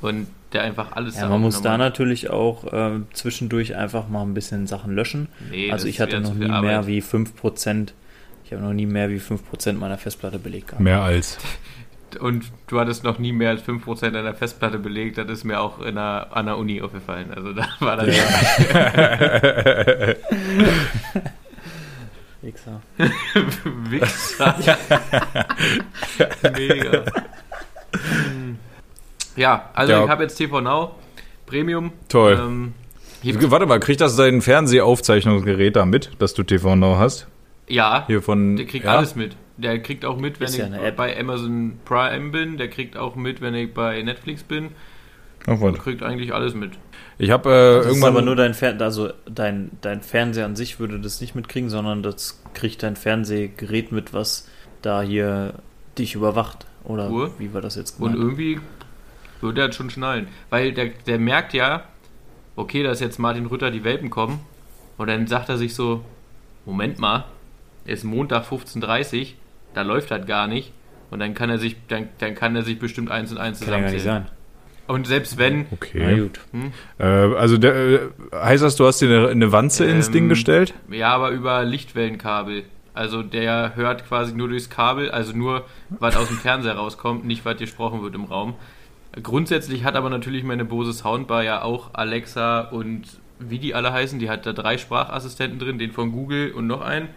[0.00, 4.34] und der einfach alles ja, man muss da natürlich auch ähm, zwischendurch einfach mal ein
[4.34, 5.28] bisschen Sachen löschen.
[5.50, 7.88] Nee, also ich hatte noch nie mehr wie 5%.
[8.44, 10.82] Ich habe noch nie mehr wie 5% meiner Festplatte belegt gehabt.
[10.82, 11.38] Mehr als.
[12.16, 15.80] Und du hattest noch nie mehr als 5% deiner Festplatte belegt, das ist mir auch
[15.80, 17.32] in der, an der Uni aufgefallen.
[17.34, 18.08] Also da war dann
[22.42, 22.80] Wichser.
[23.88, 24.54] Wichser.
[26.56, 27.04] Mega.
[27.92, 28.58] Hm.
[29.36, 30.04] Ja, also Ja.
[30.04, 30.96] ich habe jetzt TV Now,
[31.46, 31.92] Premium.
[32.08, 32.38] Toll.
[32.40, 32.74] Ähm,
[33.22, 37.28] hier, Warte mal, kriegt das dein Fernsehaufzeichnungsgerät da mit, dass du TV Now hast?
[37.68, 38.56] ja, Hier von.
[38.56, 38.96] der kriegt ja?
[38.96, 39.36] alles mit.
[39.62, 42.56] Der kriegt auch mit, wenn Ist ich ja bei Amazon Prime bin.
[42.58, 44.70] Der kriegt auch mit, wenn ich bei Netflix bin.
[45.46, 46.72] Ach, kriegt eigentlich alles mit.
[47.18, 48.10] Ich habe äh, Das ist irgendwann.
[48.10, 52.02] aber nur dein Fer also dein, dein Fernseher an sich würde das nicht mitkriegen, sondern
[52.02, 54.48] das kriegt dein Fernsehgerät mit, was
[54.82, 55.54] da hier
[55.98, 56.66] dich überwacht.
[56.84, 57.32] Oder Uhr.
[57.38, 58.18] wie war das jetzt Und gemeint?
[58.22, 58.60] irgendwie
[59.40, 60.28] würde er das schon schnallen.
[60.50, 61.84] Weil der, der merkt ja,
[62.56, 64.40] okay, da ist jetzt Martin Rütter, die Welpen kommen.
[64.96, 66.04] Und dann sagt er sich so,
[66.66, 67.24] Moment mal,
[67.84, 69.26] ist Montag 15.30 Uhr,
[69.74, 70.72] da läuft das gar nicht.
[71.10, 73.68] Und dann kann er sich, dann, dann kann er sich bestimmt eins und eins Kann
[73.68, 74.26] ja gar nicht zusammenzählen.
[74.28, 74.36] sein.
[74.88, 76.20] Und selbst wenn, Na Okay.
[76.20, 76.40] gut.
[76.98, 77.98] Äh, also, der, äh,
[78.34, 80.74] heißt das, du hast dir eine, eine Wanze ins Ähm, Ding gestellt?
[80.90, 82.64] ja, aber über Lichtwellenkabel.
[82.94, 85.64] Also der hört quasi nur durchs Kabel, also nur,
[85.98, 88.54] was aus dem Fernseher rauskommt, nicht, was gesprochen wird im Raum.
[89.22, 93.02] Grundsätzlich hat aber natürlich meine Bose Soundbar ja auch Alexa und
[93.38, 96.80] wie die alle heißen, die hat da drei Sprachassistenten drin, den von Google und noch
[96.80, 97.08] einen.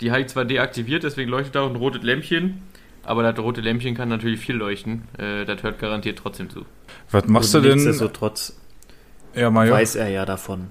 [0.00, 2.62] Die habe ich zwar deaktiviert, deswegen leuchtet da auch ein rotes Lämpchen,
[3.02, 5.02] aber das rote Lämpchen kann natürlich viel leuchten.
[5.18, 6.64] Äh, das hört garantiert trotzdem zu.
[7.10, 7.72] Was machst du Und denn?
[7.74, 8.56] Nichtsdestotrotz
[9.34, 9.72] Ja, Mario.
[9.74, 10.70] weiß er ja davon.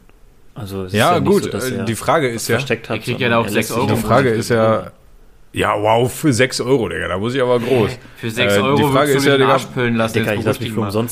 [0.53, 1.43] Also es ist Ja, nicht gut.
[1.43, 2.57] so, dass äh, er die Frage ist ja.
[2.57, 2.97] versteckt hat.
[2.97, 4.91] Er kriegt ja da auch er sechs lässt sich Euro Die Frage ist ja.
[5.53, 7.07] Ja, wow, für 6 Euro, Digga.
[7.07, 7.97] Da muss ich aber groß.
[8.17, 10.13] Für 6 Äh, Euro die Frage würdest ist du ja, Digga, Arsch pöllen lassen.
[10.19, 10.91] Digga, ich lass mich für dich mal.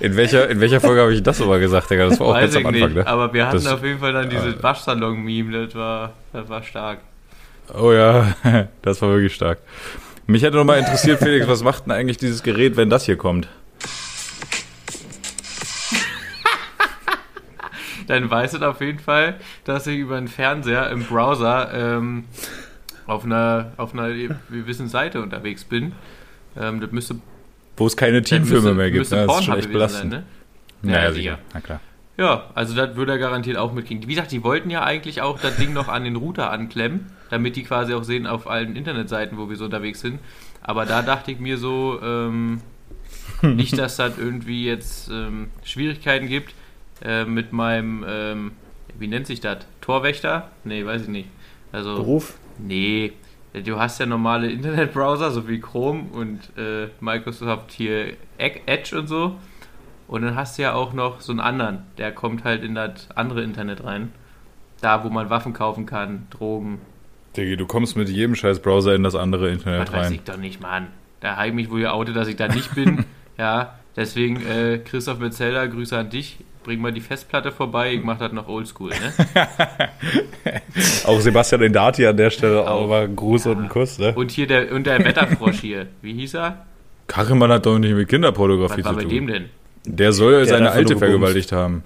[0.00, 2.08] In welcher, in welcher Folge habe ich das aber gesagt, Digga?
[2.08, 3.06] Das war auch Weiß ganz am Anfang, nicht, ne?
[3.06, 7.00] aber wir hatten Das- auf jeden Fall dann dieses Waschsalon-Meme, das war, das war stark.
[7.74, 8.34] Oh ja,
[8.82, 9.58] das war wirklich stark.
[10.26, 13.16] Mich hätte noch mal interessiert, Felix, was macht denn eigentlich dieses Gerät, wenn das hier
[13.16, 13.48] kommt?
[18.06, 22.24] Dann weißt du auf jeden Fall, dass ich über einen Fernseher im Browser ähm,
[23.06, 24.08] auf einer, auf einer
[24.50, 25.92] gewissen Seite unterwegs bin.
[26.58, 27.16] Ähm, das müsste,
[27.76, 29.10] Wo es keine das Teamfilme mehr gibt.
[29.10, 29.26] Ne?
[29.26, 30.12] Das ist schon echt gewesen sein, belastend.
[30.12, 30.22] ne?
[30.82, 31.22] Naja, Ja, sicher.
[31.22, 31.38] sicher.
[31.54, 31.80] Na klar.
[32.18, 34.02] Ja, also das würde er garantiert auch mitkriegen.
[34.08, 37.56] Wie gesagt, die wollten ja eigentlich auch das Ding noch an den Router anklemmen, damit
[37.56, 40.20] die quasi auch sehen auf allen Internetseiten, wo wir so unterwegs sind.
[40.62, 42.62] Aber da dachte ich mir so, ähm,
[43.42, 46.54] nicht, dass das irgendwie jetzt ähm, Schwierigkeiten gibt
[47.04, 48.52] äh, mit meinem, ähm,
[48.98, 49.58] wie nennt sich das?
[49.82, 50.50] Torwächter?
[50.64, 51.28] Nee, weiß ich nicht.
[51.70, 52.38] Also, Beruf?
[52.58, 53.12] Nee,
[53.62, 59.36] du hast ja normale Internetbrowser, so wie Chrome und äh, Microsoft hier Edge und so.
[60.08, 63.08] Und dann hast du ja auch noch so einen anderen, der kommt halt in das
[63.14, 64.12] andere Internet rein.
[64.80, 66.80] Da, wo man Waffen kaufen kann, Drogen.
[67.36, 70.12] Diggi, du kommst mit jedem scheiß Browser in das andere Internet Das weiß rein.
[70.12, 70.88] ich doch nicht, Mann.
[71.20, 73.04] Da habe ich mich wohl geoutet, dass ich da nicht bin.
[73.38, 76.38] ja, deswegen, äh, Christoph Metzelder, Grüße an dich.
[76.66, 79.12] Bring mal die Festplatte vorbei, ich mach das noch oldschool, ne?
[81.06, 82.82] Auch Sebastian Indati an der Stelle, Auch.
[82.82, 84.12] aber Gruß und einen Kuss, ne?
[84.16, 85.86] Und hier der, und der Wetterfrosch hier.
[86.02, 86.66] Wie hieß er?
[87.06, 89.10] Karimann hat doch nicht mit Kinderpornografie Was war zu bei tun.
[89.12, 89.44] dem denn?
[89.84, 91.84] Der soll hat seine Alte vergewaltigt haben.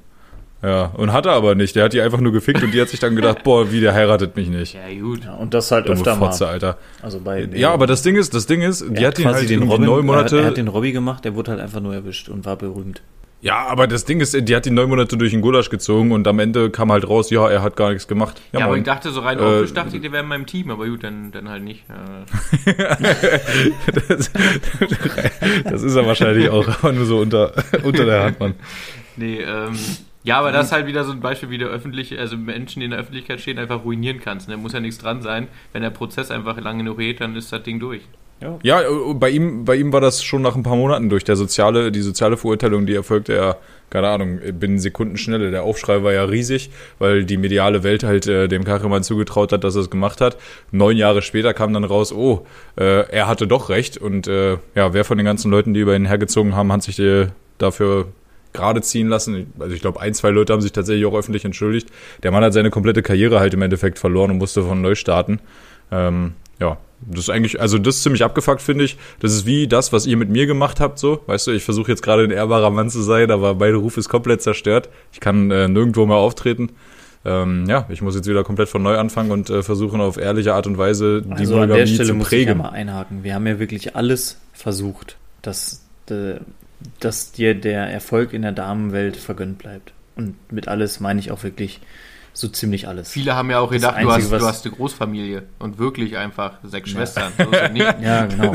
[0.63, 1.77] Ja, und hat er aber nicht.
[1.77, 3.93] Der hat die einfach nur gefickt und die hat sich dann gedacht, boah, wie, der
[3.93, 4.75] heiratet mich nicht.
[4.75, 5.25] Ja, gut.
[5.25, 6.51] Ja, und das halt Dumme öfter Fotze, mal.
[6.53, 6.79] Alter.
[7.03, 9.49] Also bei Ja, aber das Ding ist, das Ding ist, die er hat ihn halt
[9.51, 10.37] den Robin, neun er, Monate.
[10.39, 13.03] hat- er hat den Robby gemacht, der wurde halt einfach nur erwischt und war berühmt.
[13.43, 16.27] Ja, aber das Ding ist, die hat ihn neun Monate durch den Gulasch gezogen und
[16.29, 18.41] am Ende kam halt raus, ja, er hat gar nichts gemacht.
[18.53, 18.79] Ja, aber Mann.
[18.81, 21.03] ich dachte so rein Äh, optisch, dachte ich, der wäre in meinem Team, aber gut,
[21.03, 21.85] dann, dann halt nicht.
[24.09, 24.31] Das,
[25.65, 28.55] das ist er wahrscheinlich auch, aber nur so unter, unter der Hand, Mann.
[29.17, 29.77] nee, ähm,
[30.23, 32.85] ja, aber das ist halt wieder so ein Beispiel, wie der öffentliche, also Menschen, die
[32.85, 34.51] in der Öffentlichkeit stehen, einfach ruinieren kannst.
[34.51, 35.49] Da muss ja nichts dran sein.
[35.73, 38.03] Wenn der Prozess einfach lange genug geht, dann ist das Ding durch.
[38.63, 41.25] Ja, äh, bei ihm, bei ihm war das schon nach ein paar Monaten durch.
[41.25, 43.57] Der soziale, die soziale Verurteilung, die erfolgte ja,
[43.91, 45.51] keine Ahnung, binnen Sekundenschnelle.
[45.51, 49.65] Der Aufschrei war ja riesig, weil die mediale Welt halt äh, dem Kachelmann zugetraut hat,
[49.65, 50.39] dass er es gemacht hat.
[50.71, 53.99] Neun Jahre später kam dann raus, oh, äh, er hatte doch recht.
[53.99, 56.99] Und äh, ja, wer von den ganzen Leuten, die über ihn hergezogen haben, hat sich
[56.99, 57.27] äh,
[57.59, 58.07] dafür
[58.53, 59.53] gerade ziehen lassen.
[59.59, 61.89] Also ich glaube, ein, zwei Leute haben sich tatsächlich auch öffentlich entschuldigt.
[62.23, 65.41] Der Mann hat seine komplette Karriere halt im Endeffekt verloren und musste von neu starten.
[65.93, 68.97] Ähm, ja, das ist eigentlich, also das ist ziemlich abgefuckt, finde ich.
[69.21, 71.23] Das ist wie das, was ihr mit mir gemacht habt, so.
[71.27, 74.09] Weißt du, ich versuche jetzt gerade ein ehrbarer Mann zu sein, aber mein Ruf ist
[74.09, 74.89] komplett zerstört.
[75.13, 76.71] Ich kann äh, nirgendwo mehr auftreten.
[77.25, 80.55] Ähm, ja, ich muss jetzt wieder komplett von neu anfangen und äh, versuchen auf ehrliche
[80.55, 82.59] Art und Weise die Also an der Monogamie Stelle zu muss ich ja prägen.
[82.59, 83.25] mal einhaken.
[83.25, 86.37] Wir haben ja wirklich alles versucht, dass, äh,
[86.99, 89.93] dass dir der Erfolg in der Damenwelt vergönnt bleibt.
[90.17, 91.81] Und mit alles meine ich auch wirklich
[92.33, 93.11] so ziemlich alles.
[93.11, 96.17] Viele haben ja auch gedacht, du, Einzige, hast, was- du hast eine Großfamilie und wirklich
[96.17, 97.33] einfach sechs Schwestern.
[97.39, 98.01] Es nicht.
[98.03, 98.53] Ja, genau.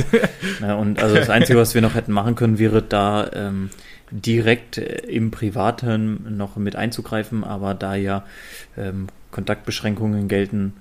[0.61, 3.69] ja, und also das Einzige, was wir noch hätten machen können, wäre da ähm,
[4.11, 8.23] direkt äh, im Privaten noch mit einzugreifen, aber da ja
[8.77, 10.73] ähm, Kontaktbeschränkungen gelten,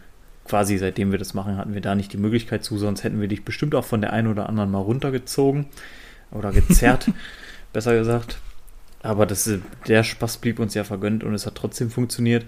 [0.46, 3.28] quasi seitdem wir das machen, hatten wir da nicht die Möglichkeit zu, sonst hätten wir
[3.28, 5.66] dich bestimmt auch von der einen oder anderen mal runtergezogen
[6.30, 7.10] oder gezerrt,
[7.72, 8.38] besser gesagt.
[9.02, 12.44] Aber das, äh, der Spaß blieb uns ja vergönnt und es hat trotzdem funktioniert.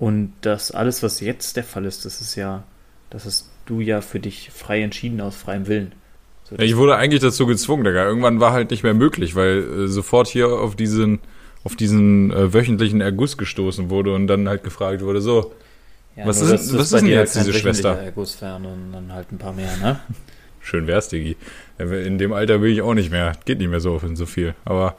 [0.00, 2.64] Und das alles, was jetzt der Fall ist, das ist ja,
[3.10, 5.92] das hast du ja für dich frei entschieden aus freiem Willen.
[6.44, 8.04] So, Ja, ich wurde eigentlich dazu gezwungen, Digga.
[8.06, 11.20] Irgendwann war halt nicht mehr möglich, weil äh, sofort hier auf diesen,
[11.64, 15.52] auf diesen äh, wöchentlichen Erguss gestoßen wurde und dann halt gefragt wurde, so,
[16.16, 17.96] ja, was ist- was ist denn jetzt diese Schwester?
[17.98, 20.00] Erguss wären und dann halt ein paar mehr, ne?
[20.60, 21.36] schön wär's, Digi.
[21.78, 23.32] In dem Alter bin ich auch nicht mehr.
[23.44, 24.54] Geht nicht mehr so, so viel.
[24.64, 24.96] Aber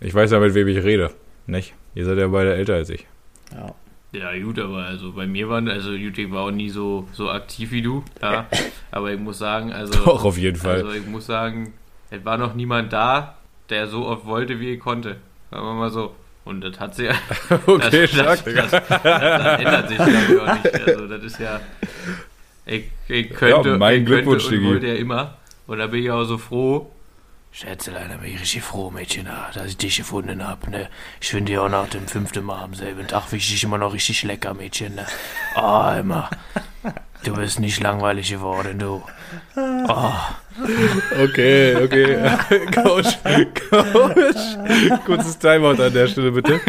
[0.00, 1.12] ich weiß ja, mit wem ich rede.
[1.46, 1.72] Nicht?
[1.94, 3.06] Ihr seid ja beide älter als ich.
[3.52, 3.74] Ja.
[4.12, 7.70] Ja, gut, aber also bei mir waren, also ich war auch nie so, so aktiv
[7.70, 8.46] wie du, ja.
[8.90, 9.92] Aber ich muss sagen, also.
[10.04, 10.76] Doch, auf jeden Fall.
[10.76, 11.74] Also ich muss sagen,
[12.10, 13.36] es war noch niemand da,
[13.68, 15.16] der so oft wollte, wie ich konnte.
[15.50, 16.14] Sagen wir mal so.
[16.44, 17.14] Und das hat sich ja.
[17.66, 18.62] okay, das, stark, das, Digga.
[18.62, 20.88] das, das, ändert sich, glaube ich, auch nicht.
[20.88, 21.60] Also das ist ja.
[22.66, 25.36] Ich, ich könnte, Ja, mein ich Glückwunsch, könnte und wollte ja immer.
[25.68, 26.90] Und da bin ich auch so froh.
[27.52, 30.70] Schätzelein, bin ich richtig froh, Mädchen, ah, dass ich dich gefunden habe.
[30.70, 30.88] Ne?
[31.20, 33.76] Ich finde dich auch nach dem fünften Mal am selben Tag finde ich dich immer
[33.78, 34.94] noch richtig lecker, Mädchen.
[34.94, 35.04] Ne?
[35.56, 36.30] Oh, immer.
[37.24, 39.02] Du bist nicht langweilig geworden, du.
[39.56, 40.12] Oh.
[41.22, 42.16] Okay, okay.
[42.74, 43.18] Coach,
[43.68, 45.04] Coach.
[45.04, 46.60] Kurzes Timeout an der Stelle, bitte.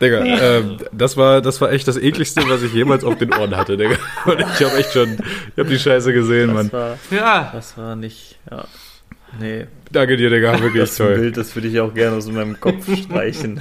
[0.00, 3.56] Digga, ähm, das war, das war echt das ekligste, was ich jemals auf den Ohren
[3.56, 3.96] hatte, Digga.
[4.26, 6.70] Und ich habe echt schon, ich habe die Scheiße gesehen, Mann.
[6.70, 6.72] Das
[7.10, 8.64] war, Ja, das war nicht, ja.
[9.38, 11.18] Nee, Danke dir, Digga, wirklich das ist ein toll.
[11.18, 13.60] Bild, das würde ich auch gerne aus meinem Kopf streichen.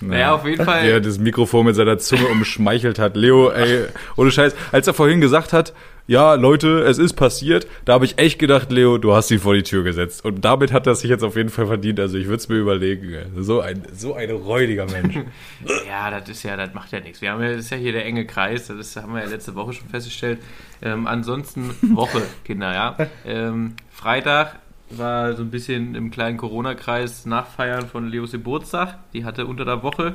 [0.00, 0.84] naja, auf jeden Fall.
[0.84, 3.16] Wie er das Mikrofon mit seiner Zunge umschmeichelt hat.
[3.16, 3.86] Leo, ey,
[4.16, 4.54] ohne Scheiß.
[4.72, 5.74] Als er vorhin gesagt hat,
[6.06, 9.54] ja, Leute, es ist passiert, da habe ich echt gedacht, Leo, du hast ihn vor
[9.54, 10.24] die Tür gesetzt.
[10.24, 12.00] Und damit hat er sich jetzt auf jeden Fall verdient.
[12.00, 13.14] Also ich würde es mir überlegen.
[13.36, 15.18] So ein, so ein räudiger Mensch.
[15.86, 17.20] Ja, das ist ja, das macht ja nichts.
[17.20, 19.28] Wir haben ja, das ist ja hier der enge Kreis, das ist, haben wir ja
[19.28, 20.38] letzte Woche schon festgestellt.
[20.82, 22.96] Ähm, ansonsten Woche, Kinder, ja.
[23.26, 24.56] Ähm, Freitag
[24.90, 28.98] war so ein bisschen im kleinen Corona-Kreis Nachfeiern von Leos Geburtstag.
[29.12, 30.14] Die hatte unter der Woche.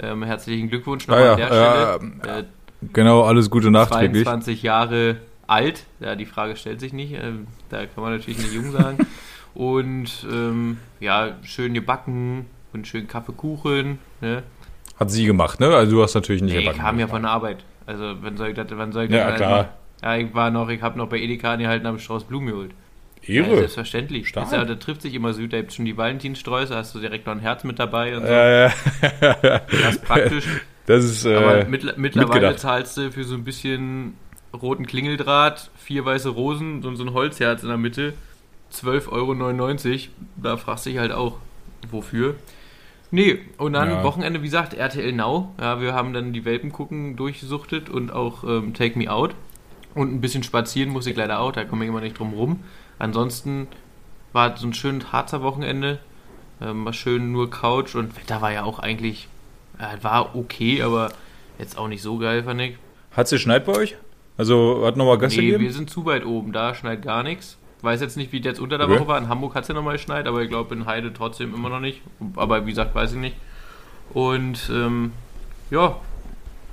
[0.00, 2.38] Ähm, herzlichen Glückwunsch nochmal Ah an ja, der ja, Stelle.
[2.40, 2.44] Äh,
[2.92, 4.24] Genau, alles Gute nachträglich.
[4.24, 5.84] 22 Jahre alt.
[6.00, 7.12] Ja, die Frage stellt sich nicht.
[7.12, 7.32] Äh,
[7.68, 8.98] da kann man natürlich nicht jung sagen.
[9.54, 13.98] Und ähm, ja, schön gebacken und schön Kaffeekuchen.
[14.22, 14.42] Ne?
[14.98, 15.66] Hat sie gemacht, ne?
[15.76, 16.80] Also du hast natürlich nicht Nee, ich gebacken.
[16.82, 17.62] kam ja von der Arbeit.
[17.84, 19.68] Also, wann soll ich das, wann soll ich Ja, klar.
[20.02, 22.70] Ja, ich war noch, ich habe noch bei Edeka angehalten, habe Strauß Blumen geholt.
[23.24, 23.56] Ja, Ehre.
[23.58, 24.28] selbstverständlich.
[24.28, 24.46] Stark.
[24.46, 27.26] Ist ja, da trifft sich immer so, da gibt schon die Valentinsträuße, hast du direkt
[27.26, 28.32] noch ein Herz mit dabei und so.
[28.32, 28.72] Ja, ja.
[29.70, 30.44] Das ist praktisch.
[30.86, 32.58] Das ist, Aber äh, mittler- mittlerweile mitgedacht.
[32.58, 34.14] zahlst du für so ein bisschen
[34.52, 38.14] roten Klingeldraht, vier weiße Rosen und so ein Holzherz in der Mitte
[38.72, 40.08] 12,99 Euro.
[40.36, 41.36] Da fragst du dich halt auch,
[41.90, 42.34] wofür.
[43.10, 44.02] Nee, und dann Ja.
[44.04, 45.54] Wochenende, wie gesagt, RTL Now.
[45.60, 49.34] Ja, wir haben dann die Welpen gucken durchgesuchtet und auch ähm, Take Me Out.
[49.94, 52.60] Und ein bisschen spazieren muss ich leider auch, da komme ich immer nicht drum rum.
[53.02, 53.66] Ansonsten
[54.32, 55.98] war so ein schönes Harzer Wochenende.
[56.60, 59.26] Ähm, war schön nur Couch und Wetter war ja auch eigentlich,
[59.80, 61.10] äh, war okay, aber
[61.58, 62.76] jetzt auch nicht so geil, fand ich.
[63.16, 63.96] Hat's geschneit bei euch?
[64.36, 65.64] Also hat nochmal Gas Nee, gegeben?
[65.64, 67.58] wir sind zu weit oben, da schneit gar nichts.
[67.80, 69.00] Weiß jetzt nicht, wie es jetzt unter der Okay.
[69.00, 69.18] Woche war.
[69.18, 71.80] In Hamburg hat es ja nochmal geschneit, aber ich glaube in Heide trotzdem immer noch
[71.80, 72.00] nicht.
[72.36, 73.34] Aber wie gesagt, weiß ich nicht.
[74.14, 75.10] Und ähm,
[75.72, 75.96] ja,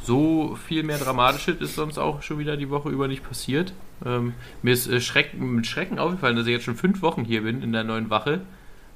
[0.03, 3.73] so viel mehr Dramatisches ist sonst auch schon wieder die Woche über nicht passiert.
[4.05, 7.43] Ähm, mir ist äh, Schrecken, mit Schrecken aufgefallen, dass ich jetzt schon fünf Wochen hier
[7.43, 8.41] bin in der neuen Wache.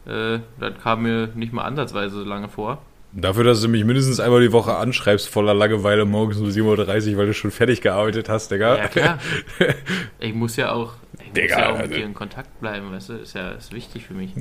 [0.05, 2.81] Äh, das kam mir nicht mal ansatzweise so lange vor.
[3.15, 7.17] Dafür, dass du mich mindestens einmal die Woche anschreibst, voller Langeweile morgens um 7.30 Uhr,
[7.19, 8.77] weil du schon fertig gearbeitet hast, Digga.
[8.77, 9.19] Ja, klar.
[10.19, 12.91] Ich muss ja auch, ich muss Digga, ja auch mit also- dir in Kontakt bleiben,
[12.91, 13.13] weißt du?
[13.13, 14.31] Ist ja ist wichtig für mich.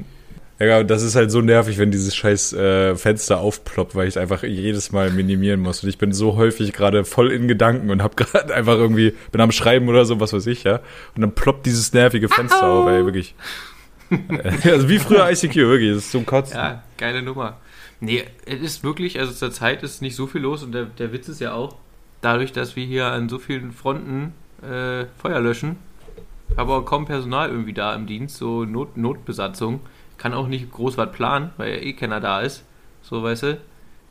[0.61, 4.43] Digga, das ist halt so nervig, wenn dieses scheiß äh, Fenster aufploppt, weil ich einfach
[4.43, 5.83] jedes Mal minimieren muss.
[5.83, 9.41] Und ich bin so häufig gerade voll in Gedanken und hab gerade einfach irgendwie, bin
[9.41, 10.81] am Schreiben oder so, was weiß ich, ja.
[11.17, 13.35] Und dann ploppt dieses nervige Fenster auf, ey, wirklich.
[14.65, 16.57] also wie früher ICQ, wirklich, das ist zum Kotzen.
[16.57, 17.59] Ja, geile Nummer.
[18.01, 21.13] Nee, es ist wirklich, also zur Zeit ist nicht so viel los und der, der
[21.13, 21.77] Witz ist ja auch,
[22.21, 25.77] dadurch, dass wir hier an so vielen Fronten äh, Feuer löschen,
[26.57, 29.81] aber auch kaum Personal irgendwie da im Dienst, so Not, Notbesatzung,
[30.23, 32.65] kann auch nicht groß was planen, weil ja eh keiner da ist.
[33.03, 33.59] So, weißt du,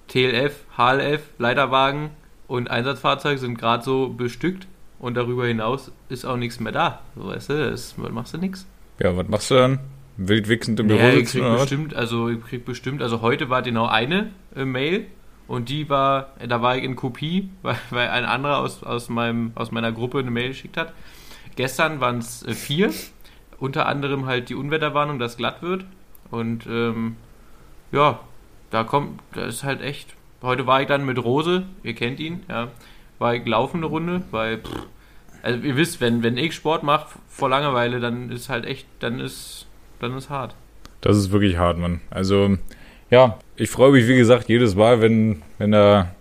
[0.09, 2.09] TLF, HLF, Leiterwagen
[2.47, 4.67] und Einsatzfahrzeug sind gerade so bestückt
[4.99, 7.01] und darüber hinaus ist auch nichts mehr da.
[7.15, 8.67] So, weißt du, das machst du nix.
[8.99, 9.79] Ja, was machst du dann?
[10.17, 11.61] Wild wichsend im Ja, Büro ich sitzen krieg oder was?
[11.61, 15.07] bestimmt, also ich krieg bestimmt, also heute war genau eine äh, Mail
[15.47, 19.53] und die war, da war ich in Kopie, weil, weil ein anderer aus, aus, meinem,
[19.55, 20.93] aus meiner Gruppe eine Mail geschickt hat.
[21.55, 22.91] Gestern waren es äh, vier,
[23.59, 25.85] unter anderem halt die Unwetterwarnung, dass glatt wird
[26.31, 27.15] und ähm,
[27.91, 28.19] ja,
[28.69, 32.43] da kommt, da ist halt echt, heute war ich dann mit Rose, ihr kennt ihn,
[32.49, 32.69] ja,
[33.19, 34.87] war ich laufen eine Runde, weil, pff,
[35.43, 39.19] also ihr wisst, wenn, wenn ich Sport mache vor Langeweile, dann ist halt echt, dann
[39.19, 39.67] ist,
[39.99, 40.55] dann ist hart.
[41.01, 42.01] Das ist wirklich hart, Mann.
[42.09, 42.57] Also,
[43.09, 46.11] ja, ich freue mich, wie gesagt, jedes Mal, wenn, wenn da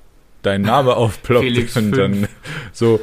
[0.42, 1.96] dein Name aufploppt Felix und fünf.
[1.96, 2.28] dann
[2.72, 3.00] so,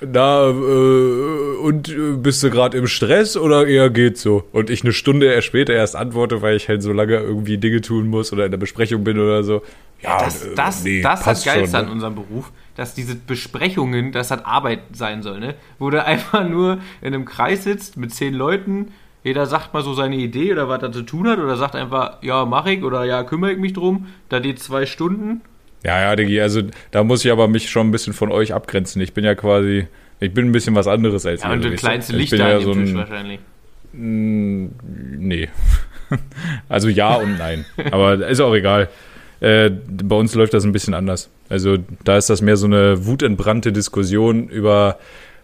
[0.00, 4.44] na, äh, und äh, bist du gerade im Stress oder eher geht so?
[4.52, 8.08] Und ich eine Stunde später erst antworte, weil ich halt so lange irgendwie Dinge tun
[8.08, 9.62] muss oder in der Besprechung bin oder so.
[10.00, 11.92] Ja, das, äh, das, nee, das passt hat geilste schon, an ne?
[11.92, 15.54] unserem Beruf, dass diese Besprechungen, das hat Arbeit sein soll, ne?
[15.78, 19.92] Wo du einfach nur in einem Kreis sitzt mit zehn Leuten, jeder sagt mal so
[19.92, 23.04] seine Idee oder was er zu tun hat oder sagt einfach, ja, mach ich oder
[23.04, 24.06] ja, kümmere ich mich drum.
[24.30, 25.42] Da geht zwei Stunden.
[25.84, 29.00] Ja, ja, Diggi, also da muss ich aber mich schon ein bisschen von euch abgrenzen.
[29.00, 29.86] Ich bin ja quasi,
[30.20, 31.54] ich bin ein bisschen was anderes als Ja, ihr.
[31.54, 33.40] und so, das kleinste Ich Licht bin da ja so Tisch ein, wahrscheinlich.
[33.92, 34.66] Mm,
[35.18, 35.48] Nee.
[36.68, 37.64] Also ja und nein.
[37.92, 38.88] Aber ist auch egal.
[39.40, 41.30] Äh, bei uns läuft das ein bisschen anders.
[41.48, 44.98] Also da ist das mehr so eine wutentbrannte Diskussion über,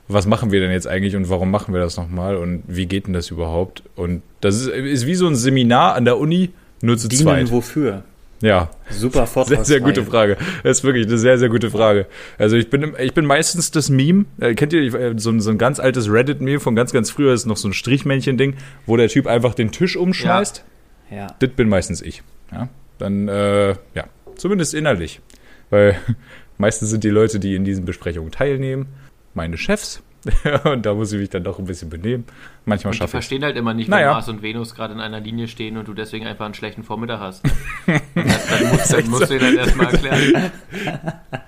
[0.08, 3.06] was machen wir denn jetzt eigentlich und warum machen wir das nochmal und wie geht
[3.06, 3.84] denn das überhaupt?
[3.94, 6.50] Und das ist, ist wie so ein Seminar an der Uni,
[6.82, 7.50] nur zu Dienen zweit.
[7.52, 8.02] wofür?
[8.46, 9.64] Ja, Super sehr, Vortragsreihe.
[9.64, 10.36] sehr gute Frage.
[10.62, 12.06] Das ist wirklich eine sehr, sehr gute Frage.
[12.38, 14.26] Also ich bin, ich bin meistens das Meme.
[14.40, 17.32] Äh, kennt ihr äh, so, ein- so ein ganz altes Reddit-Meme von ganz, ganz früher?
[17.32, 18.54] Das ist noch so ein Strichmännchen-Ding,
[18.86, 20.64] wo der Typ einfach den Tisch umschmeißt.
[21.10, 21.26] Ja.
[21.38, 22.22] Das bin meistens ich.
[22.52, 22.68] Ja?
[22.98, 24.04] Dann, äh, ja,
[24.36, 25.20] zumindest innerlich.
[25.70, 25.96] Weil
[26.58, 28.86] meistens sind die Leute, die in diesen Besprechungen teilnehmen,
[29.34, 30.02] meine Chefs.
[30.64, 32.24] und da muss ich mich dann doch ein bisschen benehmen.
[32.64, 34.06] Manchmal die schaffe ich verstehen halt immer nicht, Naja.
[34.08, 36.82] wenn Mars und Venus gerade in einer Linie stehen und du deswegen einfach einen schlechten
[36.82, 37.42] Vormittag hast.
[37.86, 40.50] dann musst, dann musst du dir das erstmal erklären.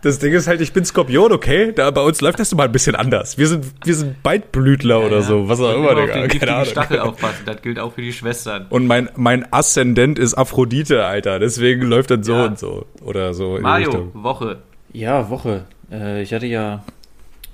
[0.02, 1.72] Das Ding ist halt, ich bin Skorpion, okay?
[1.72, 3.36] Da bei uns läuft das mal ein bisschen anders.
[3.36, 6.26] Wir sind, wir sind Beitblütler oder Ja, so, was auch immer, auf Digga.
[6.28, 6.66] den Keine Ahnung.
[6.66, 7.42] Stachel aufpassen.
[7.46, 8.66] Das gilt auch für die Schwestern.
[8.70, 11.40] Und mein, mein Aszendent ist Aphrodite, Alter.
[11.40, 12.44] Deswegen läuft das so Ja.
[12.46, 12.86] und so.
[13.02, 14.10] Oder so die Mario.
[14.14, 14.58] Woche.
[14.92, 15.64] Ja, Woche.
[15.90, 16.84] Äh, ich hatte ja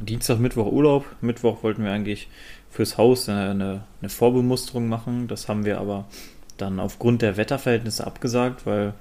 [0.01, 1.05] Dienstag, Mittwoch Urlaub.
[1.21, 2.29] Mittwoch wollten wir eigentlich
[2.71, 5.29] fürs Haus eine, eine, Vorbemusterung machen.
[5.29, 6.07] Das haben wir aber
[6.57, 8.95] dann aufgrund der Wetterverhältnisse abgesagt, weil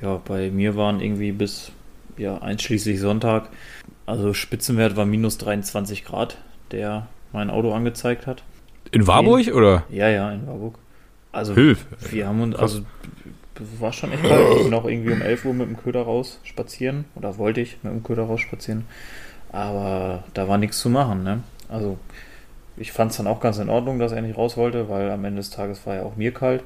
[0.00, 1.72] ja, bei mir waren irgendwie bis
[2.16, 3.48] ja, einschließlich Sonntag,
[4.06, 6.38] also Spitzenwert war minus 23 Grad.
[6.72, 8.42] der mein Auto angezeigt hat.
[8.90, 9.84] In Warburg oder?
[9.88, 10.78] Ja, ja, in Warburg.
[11.32, 11.86] Also Hilf.
[12.10, 12.82] wir haben uns, also
[13.78, 14.56] war schon echt kalt.
[14.56, 17.04] Ich bin auch irgendwie um 11 Uhr mit dem Köder raus spazieren.
[17.14, 18.86] Oder wollte ich mit dem Köder raus spazieren.
[19.52, 21.42] Aber da war nichts zu machen, ne?
[21.68, 21.98] Also
[22.76, 25.24] ich fand es dann auch ganz in Ordnung, dass er nicht raus wollte, weil am
[25.24, 26.62] Ende des Tages war ja auch mir kalt.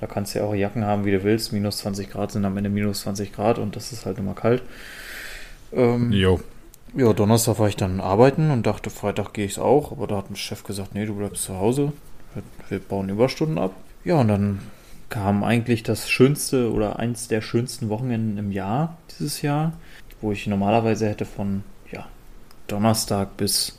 [0.00, 1.52] Da kannst du ja auch Jacken haben, wie du willst.
[1.52, 4.62] Minus 20 Grad sind am Ende minus 20 Grad und das ist halt immer kalt.
[5.72, 6.40] Ähm, Jo.
[6.94, 9.90] ja, Donnerstag war ich dann arbeiten und dachte, Freitag gehe ich auch.
[9.92, 11.92] Aber da hat mein Chef gesagt, nee, du bleibst zu Hause.
[12.68, 13.72] Wir, bauen Überstunden ab.
[14.04, 14.60] Ja, und dann
[15.08, 19.72] kam eigentlich das schönste oder eins der schönsten Wochenenden im Jahr dieses Jahr,
[20.20, 21.64] wo ich normalerweise hätte von
[22.68, 23.78] Donnerstag bis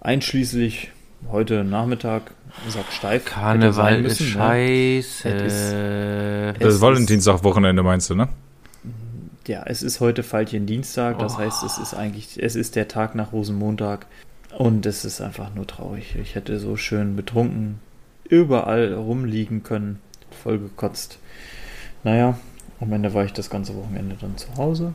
[0.00, 0.90] einschließlich
[1.30, 2.22] heute Nachmittag,
[2.68, 4.32] sag steif, Karneval sein ist müssen, ne?
[4.32, 5.28] scheiße.
[5.28, 8.28] Es ist- Das Es Valentinstag-Wochenende meinst du, ne?
[9.46, 10.22] Ja, es ist heute
[10.66, 11.38] Dienstag, das Oh.
[11.38, 14.06] heißt, es ist eigentlich, es ist der Tag nach Rosenmontag
[14.56, 16.16] und es ist einfach nur traurig.
[16.20, 17.78] Ich hätte so schön betrunken
[18.28, 20.00] überall rumliegen können,
[20.42, 21.18] voll gekotzt.
[22.02, 22.38] Naja,
[22.80, 24.92] am Ende war ich das ganze Wochenende dann zu Hause,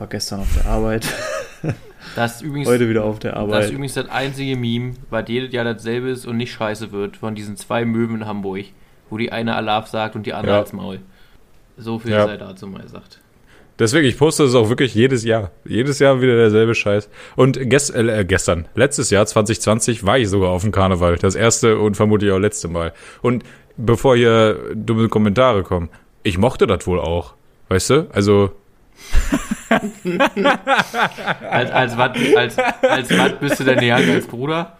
[0.00, 1.06] war gestern auf der Arbeit,
[2.14, 3.70] Das ist übrigens, heute wieder auf der das ist Arbeit.
[3.70, 7.56] übrigens das einzige Meme, was jedes Jahr dasselbe ist und nicht scheiße wird, von diesen
[7.56, 8.64] zwei Möwen in Hamburg,
[9.10, 10.60] wo die eine Alaf sagt und die andere Ja.
[10.60, 11.00] als Maul.
[11.76, 12.26] So viel Ja.
[12.26, 13.20] sei dazu mal gesagt.
[13.78, 15.52] Deswegen, ich poste das auch wirklich jedes Jahr.
[15.64, 17.08] Jedes Jahr wieder derselbe Scheiß.
[17.36, 21.16] Und gest, äh, gestern, letztes Jahr, 2020, war ich sogar auf dem Karneval.
[21.16, 22.92] Das erste und vermutlich auch letzte Mal.
[23.22, 23.44] Und
[23.76, 25.90] bevor hier dumme Kommentare kommen,
[26.24, 27.34] ich mochte das wohl auch.
[27.68, 28.08] Weißt du?
[28.12, 28.50] Also,
[31.50, 34.76] Als, als was als, als wat bist du denn näher als Bruder?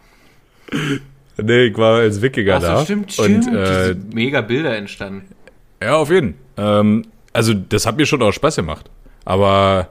[1.37, 2.85] nee, ich war als Wikinger Ach so, da.
[2.85, 3.47] stimmt, stimmt.
[3.49, 5.35] Und, äh, mega Bilder entstanden.
[5.83, 6.35] ja, auf jeden.
[6.57, 8.91] Ähm, also, das hat mir schon auch Spaß gemacht.
[9.25, 9.91] Aber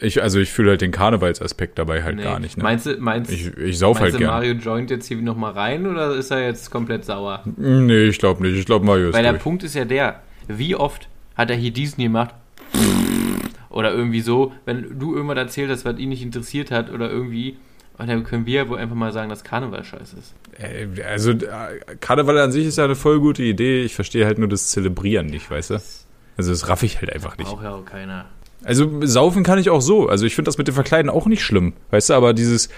[0.00, 2.22] ich, also ich fühle halt den Karnevalsaspekt dabei halt Nee.
[2.22, 2.56] gar nicht.
[2.56, 2.62] Ne?
[2.62, 4.30] Meinst du, meinst, ich, ich sauf halt meinst du, gern.
[4.30, 7.42] Mario joint jetzt hier nochmal rein oder ist er jetzt komplett sauer?
[7.56, 8.56] Nee, ich glaube nicht.
[8.56, 9.42] Ich glaube, Mario ist Weil der durch.
[9.42, 12.34] Punkt ist ja der, wie oft hat er hier diesen gemacht?
[13.70, 17.58] Oder irgendwie so, wenn du irgendwann erzählt hast, was ihn nicht interessiert hat oder irgendwie,
[17.98, 20.34] und dann können wir ja wohl einfach mal sagen, dass Karneval scheiße ist.
[20.58, 23.82] Äh, Also, äh, Karneval an sich ist ja eine voll gute Idee.
[23.82, 25.74] Ich verstehe halt nur das Zelebrieren nicht, weißt du?
[26.36, 27.48] Also, das raff ich halt einfach nicht.
[27.48, 28.26] Braucht ja auch keiner.
[28.64, 30.08] Also, saufen kann ich auch so.
[30.08, 32.14] Also, ich finde das mit dem Verkleiden auch nicht schlimm, weißt du?
[32.14, 32.68] Aber dieses,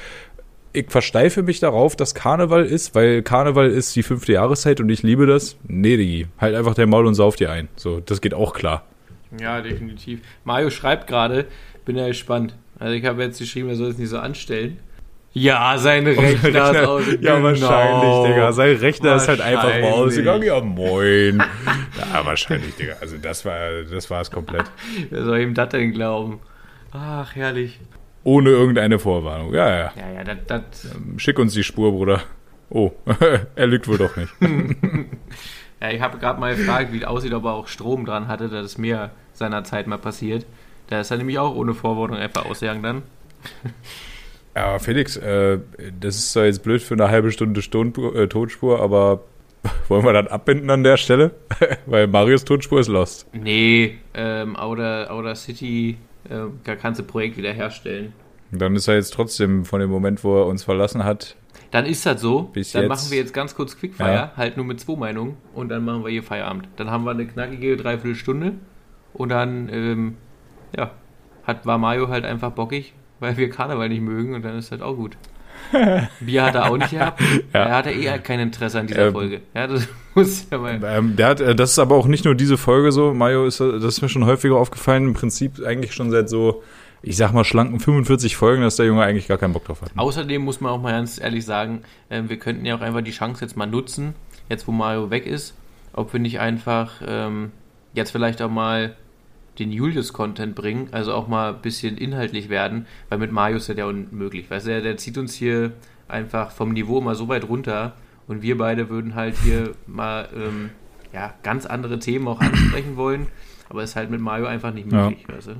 [0.72, 5.02] ich versteife mich darauf, dass Karneval ist, weil Karneval ist die fünfte Jahreszeit und ich
[5.02, 5.56] liebe das.
[5.66, 7.68] Nee, Digi, halt einfach dein Maul und sauf dir ein.
[7.76, 8.84] So, das geht auch klar.
[9.38, 10.20] Ja, definitiv.
[10.44, 11.46] Mario schreibt gerade,
[11.84, 12.54] bin ja gespannt.
[12.78, 14.78] Also ich habe jetzt geschrieben, er soll es nicht so anstellen.
[15.32, 17.02] Ja, sein Rechner ist aus.
[17.20, 18.52] Ja, wahrscheinlich, Digga.
[18.52, 20.42] Sein Rechner ist halt einfach mal ausgegangen.
[20.42, 21.38] Ja, moin.
[22.12, 22.94] ja, wahrscheinlich, Digga.
[23.00, 24.64] Also, das war, das war es komplett.
[25.08, 26.40] Wer soll ihm das denn glauben?
[26.90, 27.78] Ach, herrlich.
[28.24, 29.54] Ohne irgendeine Vorwarnung.
[29.54, 29.92] Ja, ja.
[29.96, 32.22] Ja, ja, das, Schick uns die Spur, Bruder.
[32.68, 32.92] Oh,
[33.54, 34.32] er lügt wohl doch nicht.
[35.80, 38.48] ja ich habe gerade mal gefragt, wie es aussieht, ob er auch Strom dran hatte.
[38.48, 40.46] Das ist mir seinerzeit mal passiert.
[40.88, 43.02] Da ist er nämlich auch ohne Vorwarnung einfach ausgegangen dann.
[44.54, 45.58] Ja, Felix, äh,
[46.00, 49.22] das ist zwar jetzt blöd für eine halbe Stunde Stonspur, äh, Tonspur, aber
[49.88, 51.30] wollen wir dann abbinden an der Stelle?
[51.86, 53.26] Weil Marius Tonspur ist lost.
[53.32, 58.12] Nee, ähm, Outer, Outer City, äh, da kannst du Projekt wiederherstellen.
[58.50, 61.36] Dann ist er jetzt trotzdem von dem Moment, wo er uns verlassen hat.
[61.70, 62.42] Dann ist das so.
[62.52, 64.32] Bis dann jetzt- machen wir jetzt ganz kurz Quickfire, Ja.
[64.36, 66.68] halt nur mit zwei Meinungen und dann machen wir hier Feierabend.
[66.76, 68.54] Dann haben wir eine knackige Dreiviertelstunde
[69.14, 70.16] und dann, ähm,
[70.76, 70.90] ja,
[71.44, 74.80] hat, war Mario halt einfach bockig, weil wir Karneval nicht mögen und dann ist das
[74.80, 75.16] auch gut.
[76.20, 77.20] Bier hat er auch nicht gehabt.
[77.52, 77.64] Ja.
[77.66, 79.40] Er hatte eh kein Interesse an dieser Ähm, Folge.
[79.54, 80.80] Ja, das muss ja mal.
[80.84, 83.12] Ähm, der hat, äh, das ist aber auch nicht nur diese Folge so.
[83.14, 85.08] Mario ist, das ist mir schon häufiger aufgefallen.
[85.08, 86.62] Im Prinzip eigentlich schon seit so,
[87.02, 89.90] ich sag mal, schlanken 45 Folgen, dass der Junge eigentlich gar keinen Bock drauf hat.
[89.96, 93.10] Außerdem muss man auch mal ganz ehrlich sagen, ähm, wir könnten ja auch einfach die
[93.12, 94.14] Chance jetzt mal nutzen,
[94.48, 95.54] jetzt wo Mario weg ist,
[95.92, 97.52] ob wir nicht einfach ähm,
[97.94, 98.96] jetzt vielleicht auch mal
[99.58, 103.76] den Julius-Content bringen, also auch mal ein bisschen inhaltlich werden, weil mit Mario ist das
[103.76, 104.50] ja unmöglich.
[104.50, 105.72] Weißt du, der, der zieht uns hier
[106.08, 107.94] einfach vom Niveau mal so weit runter
[108.26, 110.70] und wir beide würden halt hier mal ähm,
[111.12, 113.26] ja, ganz andere Themen auch ansprechen wollen,
[113.68, 115.08] aber ist halt mit Mario einfach nicht Ja.
[115.08, 115.52] möglich, weißt du?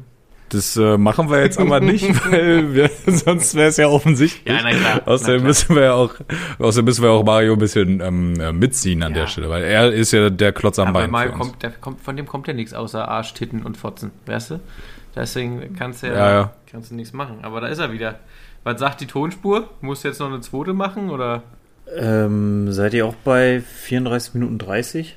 [0.50, 4.54] Das äh, machen wir jetzt aber nicht, weil wir, sonst wäre es ja offensichtlich.
[4.54, 5.46] Ja, na klar, na Außerdem klar.
[5.48, 6.14] müssen wir ja auch,
[6.58, 9.20] außerdem müssen wir auch Mario ein bisschen ähm, äh, mitziehen an Ja.
[9.22, 11.10] der Stelle, weil er ist ja der Klotz am Aber Bein.
[11.10, 11.42] Mario für uns.
[11.50, 14.60] kommt, der kommt, von dem kommt ja nichts außer Arsch, Titten und Fotzen, weißt du?
[15.16, 16.52] Deswegen kannst du ja, Ja, ja.
[16.70, 17.38] Kannst du nichts machen.
[17.42, 18.20] Aber da ist er wieder.
[18.62, 19.68] Was sagt die Tonspur?
[19.80, 21.42] Musst du jetzt noch eine zweite machen oder?
[21.96, 25.16] Ähm, seid ihr auch bei 34 Minuten 30?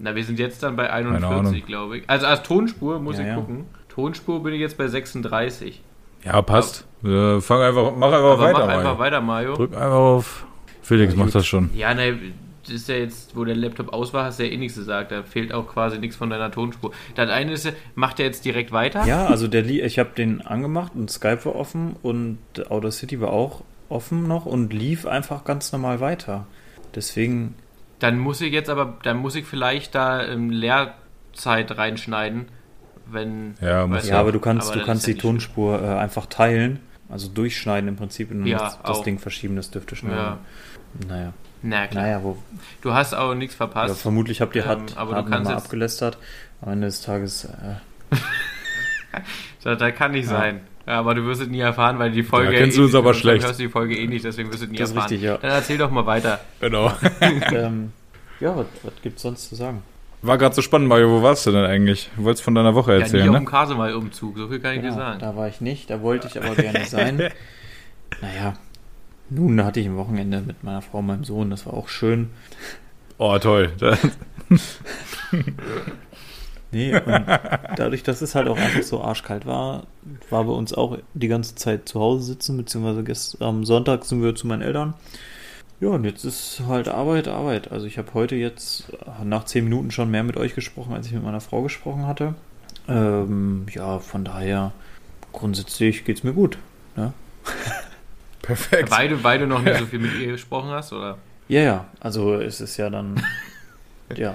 [0.00, 1.14] Na, wir sind jetzt dann bei Ahnung.
[1.16, 2.04] 41, glaube ich.
[2.08, 3.34] Also als Tonspur muss Ja, ich ja.
[3.36, 3.66] gucken.
[3.98, 5.82] Tonspur bin ich jetzt bei 36.
[6.24, 6.86] Ja, passt.
[7.02, 8.98] Äh, fang einfach, mach einfach Aber weiter, mach einfach Mario.
[8.98, 9.54] weiter, Mario.
[9.56, 10.46] Drück einfach auf.
[10.82, 11.70] Felix macht das schon.
[11.74, 12.16] Ja, ne,
[12.62, 15.10] das ist ja jetzt, wo der Laptop aus war, hast du ja eh nichts gesagt.
[15.10, 16.92] Da fehlt auch quasi nichts von deiner Tonspur.
[17.16, 19.04] Das eine ist, ja, macht der jetzt direkt weiter?
[19.04, 22.38] Ja, also der ich habe den angemacht und Skype war offen und
[22.68, 26.46] Outer City war auch offen noch und lief einfach ganz normal weiter.
[26.94, 27.56] Deswegen,
[27.98, 32.46] Dann muss ich jetzt aber, dann muss ich vielleicht da ähm, Leerzeit reinschneiden,
[33.12, 33.54] wenn.
[33.60, 35.86] Ja, muss weißt ja, aber du kannst, aber du kannst ist ja die Tonspur äh,
[35.98, 39.02] einfach teilen, also durchschneiden im Prinzip und Ja, das, das.
[39.02, 40.10] Ding verschieben, das dürfte schlimm.
[40.12, 40.22] schnell.
[40.24, 40.38] Ja,
[41.08, 41.32] Naja,
[41.62, 42.02] na klar.
[42.04, 42.38] naja, wo,
[42.82, 44.00] Du hast auch nichts ja, verpasst.
[44.00, 46.18] vermutlich habt ihr Ähm, hart, aber du kannst jetzt- abgelästert.
[46.60, 47.76] Am Ende des Tages, äh,
[49.64, 50.38] Das, das kann nicht Ja.
[50.38, 50.60] sein.
[50.86, 52.52] Ja, aber du wirst es nie erfahren, weil die Folge.
[52.52, 53.44] Ja, kennst eh du es aber du schlecht.
[53.46, 55.10] hörst die Folge eh nicht, deswegen wirst du es nie Das ist erfahren.
[55.10, 55.36] richtig, ja.
[55.36, 56.40] Dann erzähl doch mal weiter.
[56.60, 56.92] Genau.
[57.20, 57.92] ähm,
[58.40, 59.82] ja, was, was gibt's sonst zu sagen?
[60.22, 61.10] War gerade so spannend, Mario.
[61.10, 62.10] Wo warst du denn eigentlich?
[62.16, 63.40] Du wolltest von deiner Woche Ja, erzählen, auf ne?
[63.40, 65.20] dem Kasemal-Umzug, so viel kann ich dir Genau, sagen.
[65.20, 67.18] da war ich nicht, da wollte ich aber gerne sein.
[68.20, 68.54] naja,
[69.30, 72.30] nun hatte ich ein Wochenende mit meiner Frau und meinem Sohn, das war auch schön.
[73.18, 73.72] Oh, toll.
[73.78, 73.96] Da-
[76.70, 77.24] Nee, und
[77.76, 79.84] dadurch, dass es halt auch einfach so arschkalt war,
[80.28, 84.22] war bei uns auch die ganze Zeit zu Hause sitzen, beziehungsweise gest- am Sonntag sind
[84.22, 84.92] wir zu meinen Eltern.
[85.80, 87.70] Ja, und jetzt ist halt Arbeit, Arbeit.
[87.70, 91.12] Also ich habe heute jetzt nach zehn Minuten schon mehr mit euch gesprochen, als ich
[91.12, 92.34] mit meiner Frau gesprochen hatte.
[92.88, 94.72] Ähm, ja, von daher
[95.32, 96.58] grundsätzlich geht's mir gut.
[96.96, 97.12] Ne?
[98.42, 98.90] Perfekt.
[98.90, 101.18] Weil, weil du noch nicht so viel mit ihr gesprochen hast, oder?
[101.48, 103.22] Ja, ja, also es ist ja dann,
[104.16, 104.34] ja,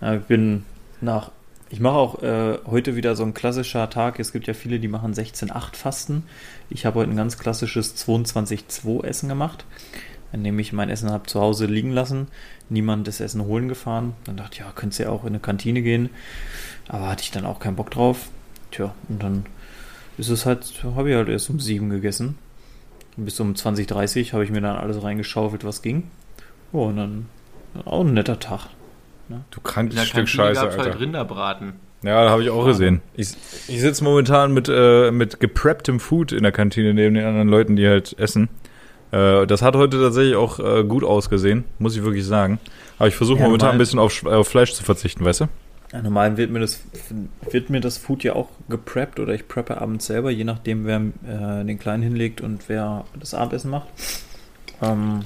[0.00, 0.64] Ja, ich bin
[1.00, 1.30] nach,
[1.70, 4.88] ich mache auch äh, heute wieder so ein klassischer Tag, es gibt ja viele, die
[4.88, 6.24] machen 16-8 Fasten.
[6.70, 9.64] Ich habe heute ein ganz klassisches 22-2 Essen gemacht,
[10.32, 12.28] indem ich mein Essen habe zu Hause liegen lassen,
[12.68, 14.14] niemand das Essen holen gefahren.
[14.24, 16.10] Dann dachte ich, ja, könntest ja auch in eine Kantine gehen,
[16.88, 18.28] aber hatte ich dann auch keinen Bock drauf.
[18.70, 19.46] Tja, und dann
[20.18, 22.38] ist es halt, habe ich halt erst um 7 gegessen.
[23.16, 26.04] Bis um 20.30 habe ich mir dann alles reingeschaufelt, was ging.
[26.72, 27.26] Oh, und dann
[27.84, 28.68] auch ein netter Tag.
[29.28, 30.90] Du In krankes der Stück Kantine Scheiße, gab's Alter.
[30.90, 31.72] halt Rinderbraten.
[32.02, 33.00] Ja, da habe ich auch gesehen.
[33.14, 33.28] Ich,
[33.68, 37.76] ich sitze momentan mit, äh, mit geprepptem Food in der Kantine neben den anderen Leuten,
[37.76, 38.48] die halt essen.
[39.12, 42.58] Äh, das hat heute tatsächlich auch äh, gut ausgesehen, muss ich wirklich sagen.
[42.98, 45.40] Aber ich versuche Ja, momentan normal- ein bisschen auf, Sch- auf Fleisch zu verzichten, weißt
[45.42, 45.48] du?
[45.92, 46.80] Ja, normal wird mir, das,
[47.50, 50.96] wird mir das Food ja auch gepreppt oder ich preppe abends selber, je nachdem, wer
[51.60, 53.88] äh, den Kleinen hinlegt und wer das Abendessen macht.
[54.80, 55.20] Ähm,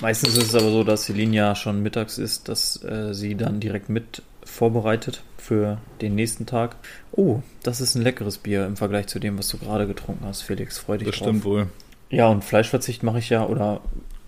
[0.00, 3.60] meistens ist es aber so, dass Celine ja schon mittags ist, dass äh, sie dann
[3.60, 6.74] direkt mit vorbereitet für den nächsten Tag.
[7.12, 10.42] Oh, das ist ein leckeres Bier im Vergleich zu dem, was du gerade getrunken hast,
[10.42, 10.78] Felix.
[10.78, 11.28] Freu dich Das drauf.
[11.28, 11.68] stimmt wohl.
[12.12, 13.80] Ja, und Fleischverzicht mache ich ja oder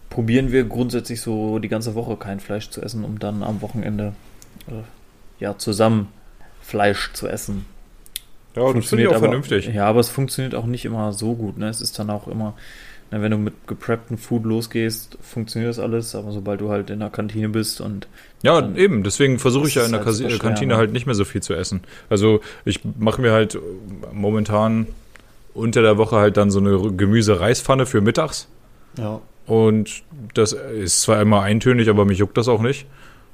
[0.09, 4.14] probieren wir grundsätzlich so die ganze Woche kein Fleisch zu essen, um dann am Wochenende
[4.68, 4.82] äh,
[5.39, 6.09] ja zusammen
[6.62, 7.66] Fleisch zu essen.
[8.57, 9.66] Ja, das finde ich auch aber, vernünftig.
[9.66, 11.59] Ja, aber es funktioniert auch nicht immer so gut.
[11.59, 11.68] Ne?
[11.68, 12.55] Es ist dann auch immer,
[13.11, 17.01] ne, wenn du mit gepreppten Food losgehst, funktioniert das alles, aber sobald du halt in
[17.01, 18.09] der Kantine bist und
[18.43, 19.03] Ja, eben.
[19.03, 20.78] Deswegen versuche ich ja in der halt Kantine ne?
[20.78, 21.82] halt nicht mehr so viel zu essen.
[22.09, 23.59] Also ich mache mir halt äh,
[24.11, 24.87] momentan
[25.55, 28.48] unter der Woche halt dann so eine Gemüse-Reispfanne für mittags.
[28.98, 29.20] ja.
[29.46, 30.02] Und
[30.32, 32.86] das ist zwar immer eintönig, aber mich juckt das auch nicht.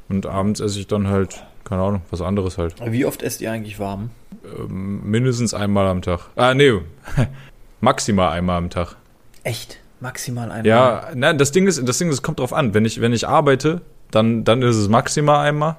[0.08, 2.74] Und abends esse ich dann halt, keine Ahnung, was anderes halt.
[2.84, 4.10] Wie oft esst ihr eigentlich warm?
[4.44, 6.22] Ähm, mindestens einmal am Tag.
[6.34, 6.72] Ah, nee.
[7.80, 8.96] Maximal einmal am Tag.
[9.44, 9.78] Echt?
[10.00, 10.66] Maximal einmal?
[10.66, 12.74] Ja, nein, das Ding ist, das Ding ist, es kommt drauf an.
[12.74, 15.76] Wenn ich, wenn ich arbeite, dann, dann ist es maximal einmal.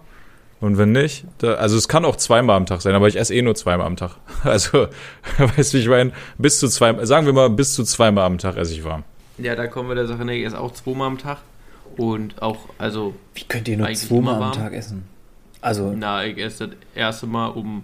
[0.62, 3.34] Und wenn nicht, da, also es kann auch zweimal am Tag sein, aber ich esse
[3.34, 4.12] eh nur zweimal am Tag.
[4.44, 4.88] Also,
[5.38, 8.38] weißt du, wie ich meine, bis zu zwei, sagen wir mal, bis zu zweimal am
[8.38, 9.04] Tag esse ich warm.
[9.40, 10.38] Ja, da kommen wir der Sache näher.
[10.40, 11.40] Ich esse auch zweimal am Tag.
[11.98, 14.52] Und auch, also, Wie könnt ihr nur zweimal am.
[14.52, 15.04] Tag essen?
[15.62, 17.84] Also, na, ich esse das erste Mal um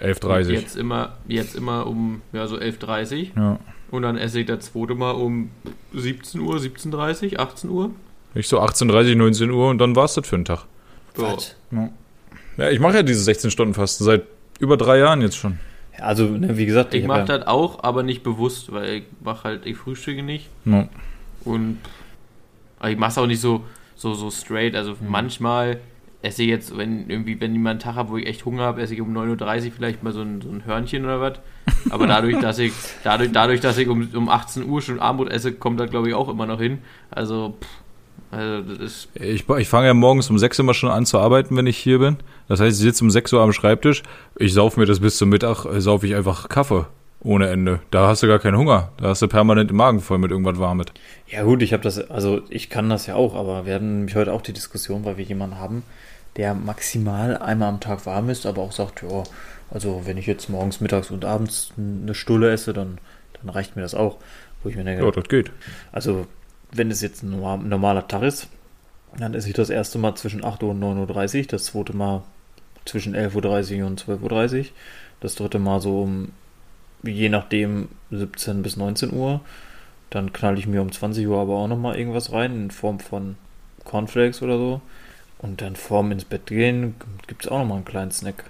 [0.00, 3.58] 11.30 jetzt immer, jetzt immer um ja, so 11.30 Ja.
[3.90, 5.50] und dann esse ich das zweite Mal um
[5.94, 7.90] 17 Uhr, 17.30 18 Uhr.
[8.34, 10.64] Ich so 18.30, 19 Uhr und dann war's das für den Tag.
[11.16, 11.88] Ja.
[12.56, 14.22] Ja, ich mache ja diese 16-Stunden-Fasten seit
[14.60, 15.58] über drei Jahren jetzt schon.
[15.98, 19.02] Also, ne, wie gesagt, Ich hab mache ja, das auch, aber nicht bewusst, weil ich
[19.22, 20.88] mache halt, ich frühstücke nicht Ja.
[21.44, 21.78] und
[22.80, 23.64] aber ich mache es auch nicht so,
[23.96, 24.74] so, so straight.
[24.74, 25.78] Also manchmal
[26.22, 28.62] esse ich jetzt, wenn irgendwie, wenn ich mal einen Tag habe, wo ich echt Hunger
[28.64, 31.38] habe, esse ich um 9.30 Uhr vielleicht mal so ein, so ein Hörnchen oder was.
[31.90, 32.72] Aber dadurch, dass ich,
[33.04, 36.14] dadurch, dadurch, dass ich um, um 18 Uhr schon Abendbrot esse, kommt das glaube ich
[36.14, 36.78] auch immer noch hin.
[37.10, 37.68] Also, pff,
[38.36, 41.18] also das ist Ich, ich fange ja morgens um 6 Uhr immer schon an zu
[41.18, 42.16] arbeiten, wenn ich hier bin.
[42.48, 44.02] Das heißt, ich sitze um 6 Uhr am Schreibtisch.
[44.36, 46.86] Ich sauf mir das bis zum Mittag, äh, sauf ich einfach Kaffee
[47.20, 47.80] ohne Ende.
[47.90, 48.90] Da hast du gar keinen Hunger.
[48.98, 50.86] Da hast du permanent den Magen voll mit irgendwas Warmes.
[51.26, 54.14] ja gut, ich habe das, also ich kann das ja auch, aber wir hatten nämlich
[54.16, 55.82] heute auch die Diskussion, weil wir jemanden haben,
[56.36, 59.22] der maximal einmal am Tag warm ist, aber auch sagt, ja,
[59.70, 62.98] also wenn ich jetzt morgens, mittags und abends eine Stulle esse, dann
[63.40, 64.16] dann reicht mir das auch.
[64.62, 65.50] Wo ich mir denke, Ja, das geht.
[65.92, 66.26] also
[66.76, 68.48] wenn es jetzt ein normal- normaler Tag ist,
[69.16, 72.22] dann esse ich das erste Mal zwischen 8 Uhr und 9.30 Uhr, das zweite Mal
[72.84, 74.64] zwischen 11.30 Uhr und 12.30 Uhr,
[75.20, 76.32] das dritte Mal so um,
[77.02, 79.40] je nachdem, 17 bis 19 Uhr.
[80.10, 83.36] Dann knall ich mir um 20 Uhr aber auch nochmal irgendwas rein in Form von
[83.84, 84.80] Cornflakes oder so.
[85.38, 86.94] Und dann vorm ins Bett gehen
[87.26, 88.44] gibt es auch nochmal einen kleinen Snack.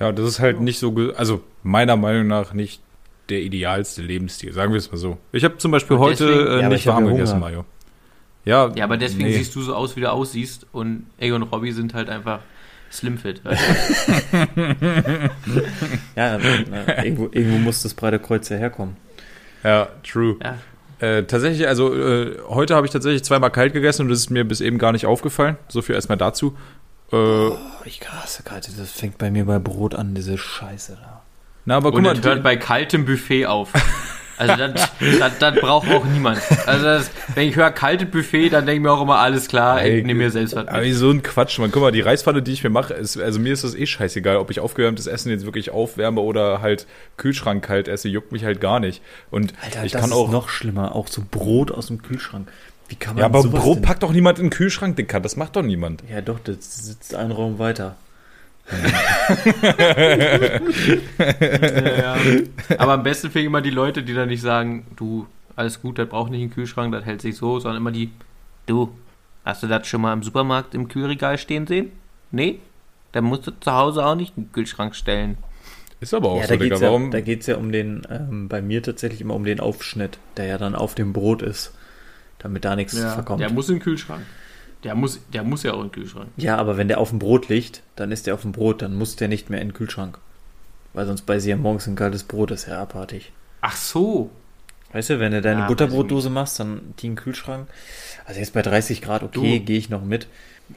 [0.00, 2.80] Ja, das ist halt nicht so, ge- also meiner Meinung nach nicht
[3.28, 5.18] der idealste Lebensstil, sagen wir es mal so.
[5.32, 7.40] Ich habe zum Beispiel Und heute deswegen- äh, Ja, nicht warm gegessen.
[7.40, 7.64] Mario.
[8.44, 9.36] Ja, Ja, aber deswegen nee.
[9.36, 10.66] siehst du so aus, wie du aussiehst.
[10.72, 12.40] Und Egon und Robbie sind halt einfach
[12.92, 13.40] slimfit.
[16.16, 18.96] Ja, na, irgendwo, irgendwo muss das breite Kreuz ja herkommen.
[19.64, 20.36] Ja, true.
[20.42, 20.58] ja.
[20.98, 24.44] Äh, tatsächlich, also äh, heute habe ich tatsächlich zweimal kalt gegessen und das ist mir
[24.44, 25.56] bis eben gar nicht aufgefallen.
[25.68, 26.56] So viel erstmal dazu.
[27.12, 31.15] Äh, Oh, ich hasse kalte, das fängt bei mir bei Brot an, diese Scheiße da.
[31.66, 33.70] Na, aber guck Und mal, hört bei kaltem Buffet auf.
[34.38, 36.40] Also das, das, das braucht auch niemand.
[36.66, 39.80] Also das, wenn ich höre kaltes Buffet, dann denke ich mir auch immer, alles klar,
[39.80, 40.94] Ey, ich nehme mir selbst was aber mit.
[40.94, 41.72] so ein Quatsch, man.
[41.72, 44.36] Guck mal, die Reispfanne, die ich mir mache, ist, also mir ist das eh scheißegal,
[44.36, 46.86] ob ich aufgewärmtes Essen jetzt wirklich aufwärme oder halt
[47.16, 49.00] Kühlschrank kalt esse, juckt mich halt gar nicht.
[49.30, 50.30] Und Alter, ich das kann ist auch.
[50.30, 52.48] noch schlimmer, auch so Brot aus dem Kühlschrank.
[52.88, 55.18] Wie kann man ja, aber sowas Brot denn- packt doch niemand in den Kühlschrank, Dicker.
[55.18, 56.02] Das macht doch niemand.
[56.10, 56.56] Ja, doch, das
[56.86, 57.96] sitzt einen Raum weiter.
[61.18, 62.16] Ja, ja.
[62.78, 65.98] Aber am besten finde ich immer die Leute, die dann nicht sagen, du, alles gut,
[65.98, 68.10] das braucht nicht einen Kühlschrank, das hält sich so, sondern immer die,
[68.66, 68.90] du,
[69.44, 71.92] hast du das schon mal im Supermarkt im Kühlregal stehen sehen?
[72.30, 72.58] Nee?
[73.12, 75.38] Dann musst du zu Hause auch nicht einen Kühlschrank stellen.
[76.00, 76.68] Ist aber auch ja, so, da Digga.
[76.68, 77.10] geht's ja, Warum?
[77.10, 80.58] da geht's ja um den, ähm, bei mir tatsächlich immer um den Aufschnitt, der ja
[80.58, 81.72] dann auf dem Brot ist,
[82.38, 83.40] damit da nichts verkommt.
[83.40, 84.22] Der muss in den Kühlschrank.
[84.86, 86.28] Der muss, der muss ja auch in den Kühlschrank.
[86.36, 88.96] ja, aber wenn der auf dem Brot liegt, dann ist der auf dem Brot, dann
[88.96, 90.18] muss der nicht mehr in den Kühlschrank.
[90.94, 93.32] Weil sonst bei sie ja morgens ein kaltes Brot ist ja abartig.
[93.60, 94.30] Ach so.
[94.92, 97.66] Weißt du, wenn du deine Ja, Butterbrotdose machst, dann die in den Kühlschrank.
[98.24, 100.28] Also jetzt bei 30 Grad, okay, gehe ich noch mit.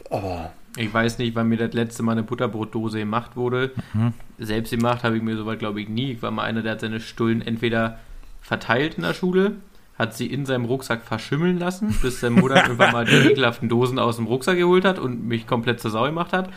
[0.09, 3.71] Aber Ich weiß nicht, wann mir das letzte Mal eine Butterbrotdose gemacht wurde.
[3.93, 4.13] Mhm.
[4.39, 6.13] Selbst gemacht habe ich mir soweit, glaube ich, nie.
[6.13, 7.99] Ich war mal einer, der hat seine Stullen entweder
[8.41, 9.53] verteilt in der Schule,
[9.99, 13.99] hat sie in seinem Rucksack verschimmeln lassen, bis seine Mutter irgendwann mal die ekelhaften Dosen
[13.99, 16.49] aus dem Rucksack geholt hat und mich komplett zur Sau gemacht hat.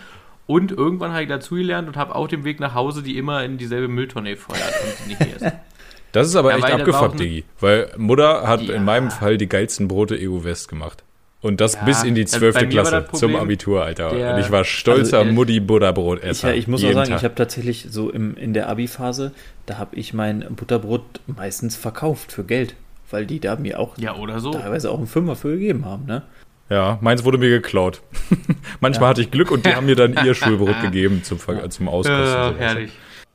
[0.46, 3.58] Und irgendwann habe ich dazugelernt und habe auch den Weg nach Hause die immer in
[3.58, 5.52] dieselbe Mülltonne gefeuert und sie nicht gegessen.
[6.12, 7.44] Das ist aber Ja, echt abgefuckt, Diggi.
[7.58, 8.74] Weil Mutter hat Ja.
[8.74, 11.02] in meinem Fall die geilsten Brote EU-West gemacht.
[11.40, 12.54] Und das Ja, bis in die 12.
[12.54, 14.10] bei mir war Klasse das zum Problem, Abitur, Alter.
[14.10, 16.50] der- Und ich war stolzer also, äh, Mutti ich, Butterbrotesser.
[16.50, 17.18] ja, ich muss auch sagen, Tag.
[17.18, 19.32] ich habe tatsächlich so im, in der Abi-Phase,
[19.66, 22.74] da habe ich mein Butterbrot meistens verkauft für Geld.
[23.12, 24.50] Weil die da mir auch Ja, oder so.
[24.52, 26.22] teilweise auch einen Fünfer für gegeben haben, ne?
[26.70, 28.00] Ja, meins wurde mir geklaut.
[28.80, 29.08] Manchmal Ja.
[29.10, 32.22] hatte ich Glück und die haben mir dann ihr Schulbrot gegeben zum, Ver- zum Auskosten.
[32.24, 32.54] Äh, sowas.
[32.58, 32.92] herrlich.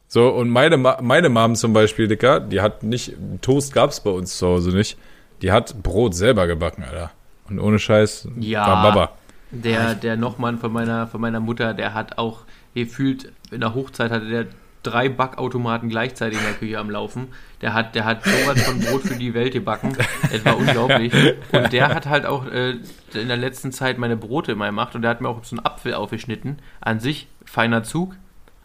[0.08, 4.10] So, und meine, Ma- meine Mom zum Beispiel, Dicker, die hat nicht, Toast gab's bei
[4.10, 4.98] uns zu Hause nicht.
[5.44, 7.12] Die hat Brot selber gebacken, Alter.
[7.50, 8.66] Und ohne Scheiß Ja.
[8.66, 9.12] war Baba.
[9.52, 12.40] Der, der Nochmann von meiner, von meiner Mutter, der hat auch
[12.74, 14.46] gefühlt, in der Hochzeit hatte der
[14.90, 17.28] drei Backautomaten gleichzeitig in der Küche am Laufen.
[17.62, 19.98] Der hat, der hat sowas von Brot für die Welt gebacken.
[20.32, 21.14] Es war unglaublich.
[21.52, 22.76] Und der hat halt auch äh,
[23.14, 25.66] in der letzten Zeit meine Brote immer gemacht und der hat mir auch so einen
[25.66, 26.60] Apfel aufgeschnitten.
[26.82, 28.16] An sich feiner Zug.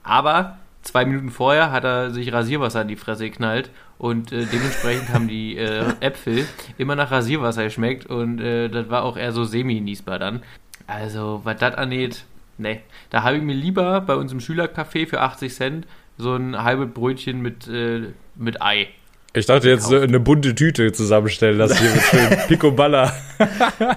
[0.03, 5.12] Aber zwei Minuten vorher hat er sich Rasierwasser in die Fresse geknallt und äh, dementsprechend
[5.12, 6.47] haben die äh, Äpfel
[6.77, 10.43] immer nach Rasierwasser geschmeckt und äh, das war auch eher so semi-niesbar dann.
[10.87, 12.25] Also, was das angeht,
[12.59, 12.81] ne.
[13.11, 15.87] Da habe ich mir lieber bei uns im Schülercafé für 80 Cent
[16.23, 18.03] so ein halbes Brötchen mit, äh,
[18.37, 18.89] mit Ei.
[19.35, 23.12] Ich dachte jetzt so eine bunte Tüte zusammenstellen, das hier mit schön Picoballa.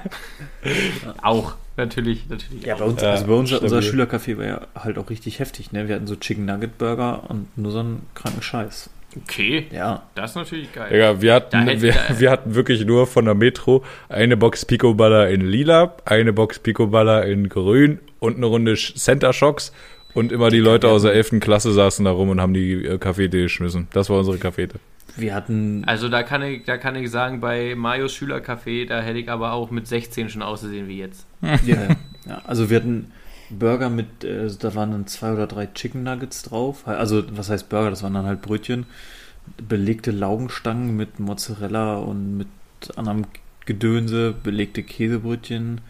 [1.22, 2.66] Auch, natürlich, natürlich.
[2.66, 2.80] Ja, auch.
[2.80, 3.80] bei uns, Ja, also bei uns unser.
[3.82, 5.88] Schülercafé war ja halt auch richtig heftig, ne?
[5.88, 8.90] Wir hatten so Chicken Nugget Burger und nur so einen kranken Scheiß.
[9.24, 10.04] Okay, Ja.
[10.16, 10.90] das ist natürlich geil.
[10.92, 15.42] Digga, wir hatten, wir, wir hatten wirklich nur von der Metro eine Box Picoballa in
[15.42, 19.72] lila, eine Box Picoballa in grün und eine Runde Center Shocks
[20.16, 21.40] und immer die Leute aus der 11.
[21.40, 23.88] Klasse saßen da rum und haben die äh, Kaffeetee geschmissen.
[23.94, 24.80] Das war unsere Kaffeete.
[25.18, 29.20] Wir hatten, Also da kann ich, da kann ich sagen, bei Marios Schülercafé, da hätte
[29.20, 31.26] ich aber auch mit 16 schon ausgesehen wie jetzt.
[31.42, 31.96] ja, ja.
[32.26, 33.12] ja, also wir hatten
[33.50, 36.88] Burger mit, äh, da waren dann zwei oder drei Chicken Nuggets drauf.
[36.88, 37.92] Also, was heißt Burger?
[37.92, 38.86] Das waren dann halt Brötchen.
[39.68, 42.48] Belegte Laugenstangen mit Mozzarella und mit
[42.96, 43.26] anderem
[43.66, 45.82] Gedönse, belegte Käsebrötchen,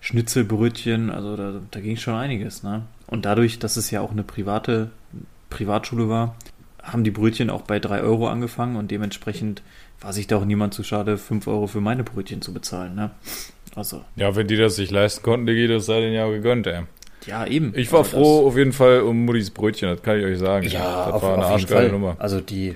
[0.00, 2.82] Schnitzelbrötchen, also da, da ging schon einiges, ne?
[3.14, 4.90] Und dadurch, dass es ja auch eine private
[5.48, 6.34] Privatschule war,
[6.82, 9.62] haben die Brötchen auch bei 3 Euro angefangen und dementsprechend
[10.00, 13.12] war sich da auch niemand zu schade, 5 Euro für meine Brötchen zu bezahlen, ne?
[13.76, 16.82] Also, Ja, wenn die das sich leisten konnten, Digi, das sei denen ja gegönnt, ey.
[17.26, 17.72] ja, eben.
[17.76, 20.66] Ich war Also froh auf jeden Fall um Muttis Brötchen, das kann ich euch sagen.
[20.68, 21.90] Ja, das auf, war eine arschgeile.
[21.92, 22.16] Nummer.
[22.18, 22.74] Also die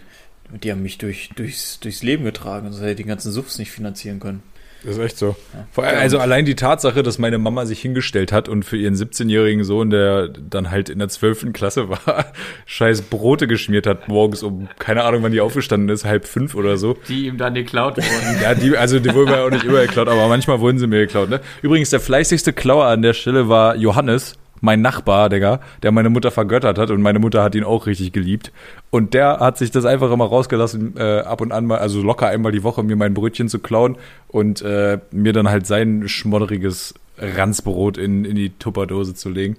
[0.62, 3.72] Die haben mich durch, durchs, durchs Leben getragen, sonst hätte ich den ganzen Suffs nicht
[3.72, 4.42] finanzieren können.
[4.84, 5.34] Das ist echt so.
[5.76, 9.64] Allem, also allein die Tatsache, dass meine Mama sich hingestellt hat und für ihren 17-jährigen
[9.64, 11.52] Sohn, der dann halt in der 12.
[11.52, 12.32] Klasse war,
[12.66, 16.76] scheiß Brote geschmiert hat morgens um, keine Ahnung, wann die aufgestanden ist, halb fünf oder
[16.76, 16.96] so.
[17.08, 18.42] Die ihm dann geklaut wurden.
[18.42, 21.00] Ja, die, also die wurden mir auch nicht immer geklaut, aber manchmal wurden sie mir
[21.00, 21.40] geklaut, ne?
[21.62, 26.30] Übrigens, der fleißigste Klauer an der Stelle war Johannes, mein Nachbar, Digga, der meine Mutter
[26.30, 28.52] vergöttert hat und meine Mutter hat ihn auch richtig geliebt.
[28.90, 32.28] Und der hat sich das einfach immer rausgelassen, äh, ab und an mal, also locker
[32.28, 33.96] einmal die Woche mir mein Brötchen zu klauen
[34.28, 39.56] und äh, mir dann halt sein schmodderiges Ranzbrot in, in die Tupperdose zu legen.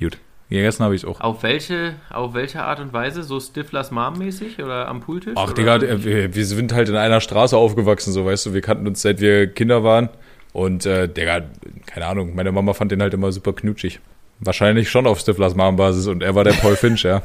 [0.00, 0.18] Gut.
[0.48, 1.20] Gegessen habe ich es auch.
[1.20, 3.24] Auf welche, auf welche Art und Weise?
[3.24, 5.34] So Stiflers Mom-mäßig oder am Pooltisch?
[5.36, 5.52] Ach?
[5.52, 9.02] Digga, wir, wir sind halt in einer Straße aufgewachsen, so weißt du, wir kannten uns
[9.02, 10.08] seit wir Kinder waren.
[10.52, 11.42] Und äh, Digga,
[11.86, 14.00] keine Ahnung, meine Mama fand den halt immer super knutschig.
[14.40, 17.22] Wahrscheinlich schon auf Stiflers Mom-Basis und er war der Paul Finch, ja.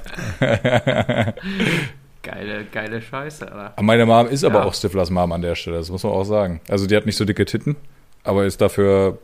[2.23, 3.73] Geile, geile Scheiße, Alter.
[3.75, 4.65] Aber Meine Mom ist aber Ja.
[4.65, 6.61] auch Stiflers Mom an der Stelle, das muss man auch sagen.
[6.69, 7.75] Also die hat nicht so dicke Titten,
[8.23, 9.17] aber ist dafür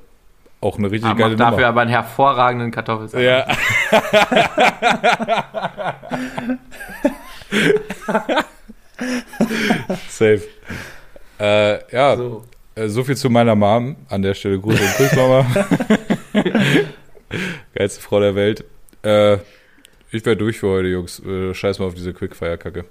[0.59, 1.67] auch eine richtig Aber geile macht dafür Nummer.
[1.67, 3.47] aber einen hervorragenden Kartoffelsalat.
[3.47, 3.47] Ja.
[10.09, 10.41] Safe.
[11.39, 12.43] Äh, ja, so.
[12.75, 12.81] So.
[12.81, 13.95] Äh, so viel zu meiner Mom.
[14.09, 15.45] An der Stelle Gruß und Kuss, Mama.
[17.75, 18.63] Geilste Frau der Welt.
[19.03, 19.37] Äh,
[20.11, 21.19] ich wäre durch für heute, Jungs.
[21.19, 22.85] Äh, scheiß mal auf diese Quickfire-Kacke.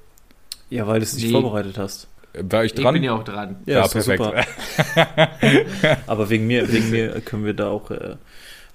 [0.71, 1.33] Ja, weil du es nicht Nee.
[1.33, 2.09] vorbereitet hast.
[2.35, 2.93] War ich Ich dran?
[2.95, 3.57] bin ja auch dran.
[3.67, 4.23] Ja, doch perfekt.
[6.07, 8.17] Aber wegen mir, wegen mir können wir da auch, äh,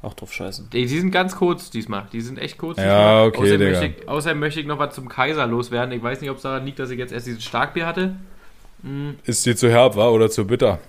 [0.02, 0.70] auch drauf scheißen.
[0.72, 2.08] Die, die sind ganz kurz diesmal.
[2.12, 2.78] Die sind echt kurz.
[2.80, 2.84] Ja,
[3.26, 3.28] diesmal.
[3.28, 3.80] okay, außerdem Digga.
[3.82, 5.92] möchte, ich, außerdem möchte ich noch was zum Kaiser loswerden.
[5.94, 8.16] Ich weiß nicht, ob es daran liegt, dass ich jetzt erst dieses Starkbier hatte.
[8.82, 10.80] Hm, Ist dir zu herb, war oder zu bitter?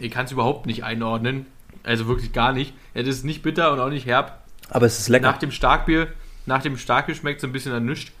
[0.00, 1.46] Ich kann es überhaupt nicht einordnen.
[1.82, 2.74] Also wirklich gar nicht.
[2.94, 4.42] Es ist nicht bitter und auch nicht herb.
[4.68, 5.30] Aber es ist lecker.
[5.30, 6.08] Nach dem Starkbier,
[6.46, 8.12] nach dem Starkbier schmeckt es ein bisschen an nichts.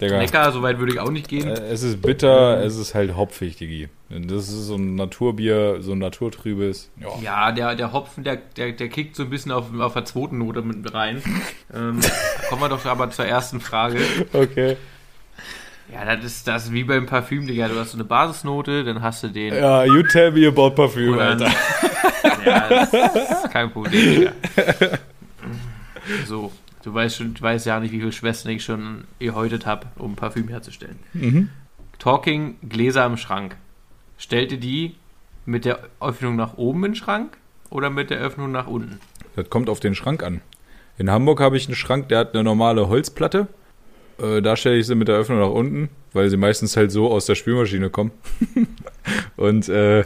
[0.00, 0.18] Digga.
[0.18, 1.48] lecker, soweit würde ich auch nicht gehen.
[1.48, 3.88] Äh, Es ist bitter, es ist halt hopfig, Digi.
[4.08, 6.90] Das ist so ein Naturbier, so ein naturtrübes.
[6.98, 7.08] Ja.
[7.22, 10.38] Ja, der, der Hopfen, der, der, der kickt so ein bisschen auf, auf der zweiten
[10.38, 11.22] Note mit rein.
[11.74, 12.00] ähm,
[12.48, 13.98] kommen wir doch aber zur ersten Frage.
[14.32, 14.76] Okay.
[15.92, 17.68] Ja, das ist das ist wie beim Parfüm, Digga.
[17.68, 19.54] Du hast so eine Basisnote, dann hast du den.
[19.54, 21.52] Ja, you tell me about Parfüm, dann, Alter.
[22.46, 22.92] ja, das
[23.44, 24.32] ist kein Problem, Digga.
[26.26, 29.86] So, du weißt schon, du weißt ja nicht, wie viele Schwestern ich schon gehäutet habe,
[29.96, 30.98] um Parfüm herzustellen.
[31.12, 31.50] Mhm.
[31.98, 33.56] Talking Gläser im Schrank.
[34.18, 34.94] Stellt ihr die
[35.44, 37.36] mit der Öffnung nach oben in den Schrank
[37.68, 39.00] oder mit der Öffnung nach unten?
[39.36, 40.40] Das kommt auf den Schrank an.
[40.98, 43.48] In Hamburg habe ich einen Schrank, der hat eine normale Holzplatte.
[44.22, 47.10] Äh, da stelle ich sie mit der Öffnung nach unten, weil sie meistens halt so
[47.10, 48.10] aus der Spülmaschine kommen.
[49.36, 50.04] und äh, äh,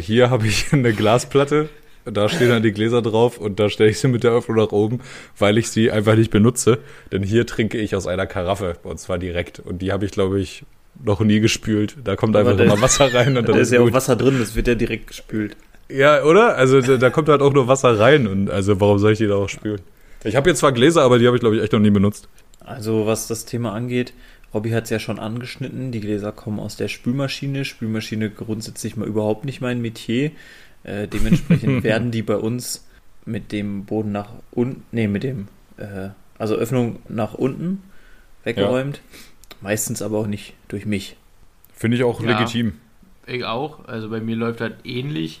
[0.00, 1.68] hier habe ich eine Glasplatte.
[2.06, 4.72] Da stehen dann die Gläser drauf und da stelle ich sie mit der Öffnung nach
[4.72, 5.00] oben,
[5.38, 6.78] weil ich sie einfach nicht benutze.
[7.12, 9.58] Denn hier trinke ich aus einer Karaffe und zwar direkt.
[9.60, 10.64] Und die habe ich, glaube ich,
[11.04, 11.96] noch nie gespült.
[12.02, 13.92] Da kommt Aber einfach da- immer Wasser rein und Da dann ist ja auch.
[13.92, 15.56] Wasser drin, das wird ja direkt gespült.
[15.90, 16.56] Ja, oder?
[16.56, 19.26] Also da, da kommt halt auch nur Wasser rein und also warum soll ich die
[19.26, 19.80] da auch spülen?
[20.24, 22.28] Ich habe jetzt zwar Gläser, aber die habe ich glaube ich echt noch nie benutzt.
[22.70, 24.12] Also was das Thema angeht,
[24.54, 27.64] Robby hat es ja schon angeschnitten, die Gläser kommen aus der Spülmaschine.
[27.64, 30.32] Spülmaschine grundsätzlich mal überhaupt nicht mein Metier.
[30.82, 32.86] Äh, dementsprechend werden die bei uns
[33.26, 36.08] mit dem Boden nach unten, nee, mit dem, äh,
[36.38, 37.82] also Öffnung nach unten
[38.44, 39.00] weggeräumt.
[39.60, 41.16] Meistens aber auch nicht durch mich.
[41.74, 42.38] Finde ich auch Ja.
[42.38, 42.72] legitim.
[43.26, 43.84] Ich auch.
[43.86, 45.40] Also bei mir läuft das ähnlich.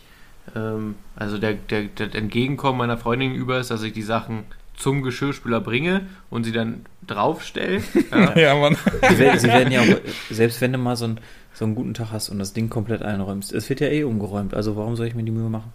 [0.54, 4.44] Ähm, also der, der, der Entgegenkommen meiner Freundin über ist, dass ich die Sachen
[4.80, 7.82] zum Geschirrspüler bringe und sie dann draufstelle.
[8.10, 8.36] Ja.
[8.36, 8.76] Ja, Mann.
[9.08, 10.00] Sie werden, sie werden ja auch,
[10.30, 11.20] selbst wenn du mal so einen,
[11.54, 14.54] so einen guten Tag hast und das Ding komplett einräumst, es wird ja eh umgeräumt,
[14.54, 15.72] also warum soll ich mir die Mühe machen?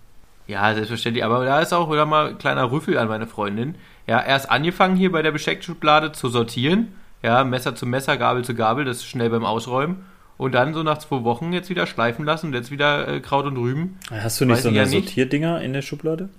[0.47, 1.23] ja, selbstverständlich.
[1.25, 3.75] Aber da ist auch wieder mal ein kleiner Rüffel an meine Freundin.
[4.05, 6.89] Ja, erst angefangen hier bei der Besteckschublade zu sortieren.
[7.23, 10.05] Ja, Messer zu Messer, Gabel zu Gabel, das ist schnell beim Ausräumen.
[10.37, 13.45] Und dann so nach zwei Wochen jetzt wieder schleifen lassen und jetzt wieder äh, Kraut
[13.45, 13.97] und Rüben.
[14.11, 14.91] Hast du nicht Weiß so eine ja nicht.
[15.05, 16.29] Sortierdinger in der Schublade?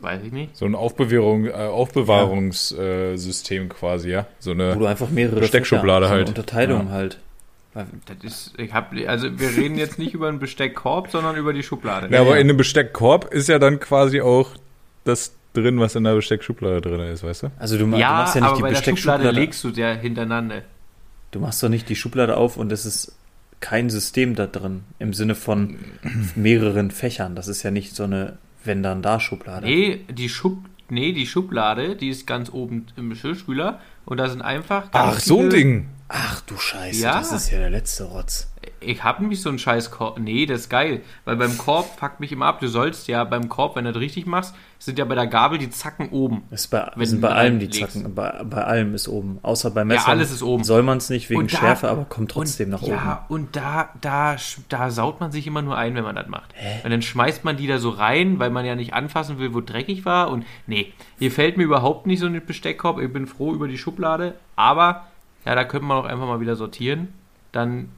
[0.00, 0.56] Weiß ich nicht.
[0.56, 4.26] So ein Aufbewahrung, äh, Aufbewahrungssystem äh, System quasi, ja.
[4.38, 4.76] So Wo eine.
[4.76, 6.28] du einfach mehrere Besteckschublade Fächer, so eine halt.
[6.28, 6.92] Unterteilung Ja.
[6.92, 7.18] halt.
[7.74, 11.62] Das ist, ich hab, also wir reden jetzt nicht über einen Besteckkorb, sondern über die
[11.62, 12.08] Schublade.
[12.12, 12.36] Ja, aber ja.
[12.36, 14.50] in einem Besteckkorb ist ja dann quasi auch
[15.04, 17.50] das drin, was in der Besteckschublade drin ist, weißt du?
[17.58, 19.30] Also du, Ja, du machst ja nicht aber die bei der Schublade Besteckschublade.
[19.30, 20.62] legst du ja hintereinander.
[21.30, 23.12] Du machst doch nicht die Schublade auf und es ist
[23.60, 25.76] kein System da drin im Sinne von
[26.34, 27.34] mehreren Fächern.
[27.36, 28.38] Das ist ja nicht so eine
[28.68, 29.66] wenn dann da Schublade.
[29.66, 30.58] Nee, die Schub,
[30.88, 35.20] nee, die Schublade, die ist ganz oben im Geschirrspüler und da sind einfach ganz Ach,
[35.20, 35.88] so ein Ding.
[36.08, 37.18] Ach du Scheiße, Ja.
[37.18, 38.48] das ist ja der letzte Rotz.
[38.80, 40.18] Ich hab nämlich so einen scheiß Korb.
[40.18, 41.02] Nee, das ist geil.
[41.24, 42.60] Weil beim Korb fuckt mich immer ab.
[42.60, 45.58] Du sollst ja beim Korb, wenn du das richtig machst, sind ja bei der Gabel
[45.58, 46.42] die Zacken oben.
[46.50, 47.68] Ist bei, sind bei allem die.
[47.68, 48.14] Zacken.
[48.14, 49.38] Bei, bei allem ist oben.
[49.42, 50.10] Außer bei Messern.
[50.10, 50.62] alles ist oben.
[50.64, 52.92] Soll man es nicht wegen da- Schärfe, aber kommt trotzdem und, nach oben.
[52.92, 54.36] Ja, und da, da,
[54.68, 56.54] da saut man sich immer nur ein, wenn man das macht.
[56.84, 59.60] Und dann schmeißt man die da so rein, weil man ja nicht anfassen will, wo
[59.60, 60.30] dreckig war.
[60.30, 63.00] Und nee, hier fällt mir überhaupt nicht so ein Besteckkorb.
[63.00, 64.34] Ich bin froh über die Schublade.
[64.54, 65.06] Aber,
[65.44, 67.08] ja, da könnte man auch einfach mal wieder sortieren.
[67.52, 67.88] Dann,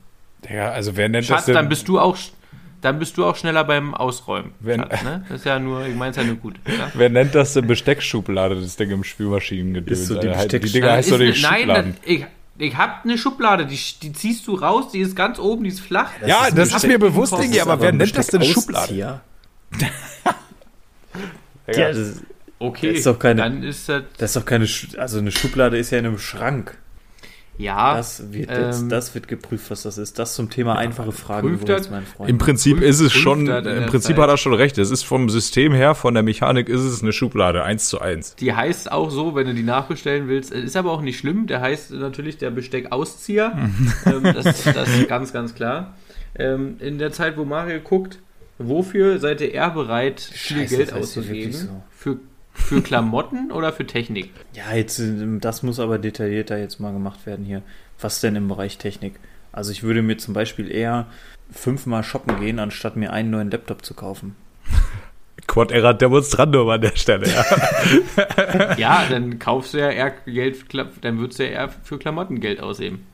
[0.48, 1.54] Ja, also wer nennt Schatz, das denn?
[1.56, 2.16] dann bist du auch,
[2.80, 4.52] dann bist du auch schneller beim Ausräumen.
[4.60, 5.24] Wenn- Schatz, ne?
[5.28, 6.54] Das ist ja nur, ich meine es ja nur gut.
[6.66, 6.90] Ja?
[6.94, 10.06] Wer nennt das denn Besteckschublade, das Ding im Spülmaschinengedöns?
[10.06, 10.20] So die
[10.60, 11.66] die Dinger heißt doch ne- Schubladen.
[11.66, 12.26] Nein, das, ich,
[12.58, 15.80] ich hab eine Schublade, die, die ziehst du raus, die ist ganz oben, die ist
[15.80, 16.10] flach.
[16.26, 19.20] ja, ist das ist mir bewusst, Das Digi, ist aber wer nennt das denn Schublade?
[21.72, 22.22] Ja, das, ist-
[22.58, 24.66] Okay, Das ist doch keine- dann ist das, das ist doch keine,
[24.98, 26.76] also eine Schublade ist ja in einem Schrank.
[27.60, 30.18] Ja, Das wird jetzt, ähm, das wird geprüft, was das ist.
[30.18, 31.90] Das zum Thema einfache Fragen, prüft übrigens, das.
[31.90, 32.30] mein Freund.
[32.30, 34.22] Im Prinzip Prüft- ist es schon, im Prinzip Zeit.
[34.22, 34.78] hat er schon recht.
[34.78, 38.34] Es ist vom System her, von der Mechanik ist es eine Schublade, eins zu eins.
[38.36, 41.60] die heißt auch so, wenn du die nachbestellen willst, ist aber auch nicht schlimm, der
[41.60, 43.52] heißt natürlich der Besteckauszieher,
[44.06, 45.94] ähm, das, das ist ganz, ganz klar.
[46.38, 48.20] Ähm, in der Zeit, wo Mario guckt,
[48.58, 51.52] wofür seid ihr eher bereit, viel Scheiße, Geld auszugeben?
[51.52, 51.82] so.
[51.90, 52.16] Für,
[52.60, 54.30] für Klamotten oder für Technik?
[54.54, 57.62] Ja, jetzt, äh, das muss aber detaillierter jetzt mal gemacht werden hier.
[58.00, 59.14] Was denn im Bereich Technik?
[59.52, 61.06] Also ich würde mir zum Beispiel eher
[61.50, 64.36] fünfmal shoppen gehen, anstatt mir einen neuen Laptop zu kaufen.
[65.46, 67.26] Quad Erat Demonstrandum an der Stelle.
[67.28, 67.44] Ja.
[68.76, 70.64] Ja, dann kaufst du ja eher Geld,
[71.02, 73.04] dann würdest du ja eher für Klamotten Geld ausgeben.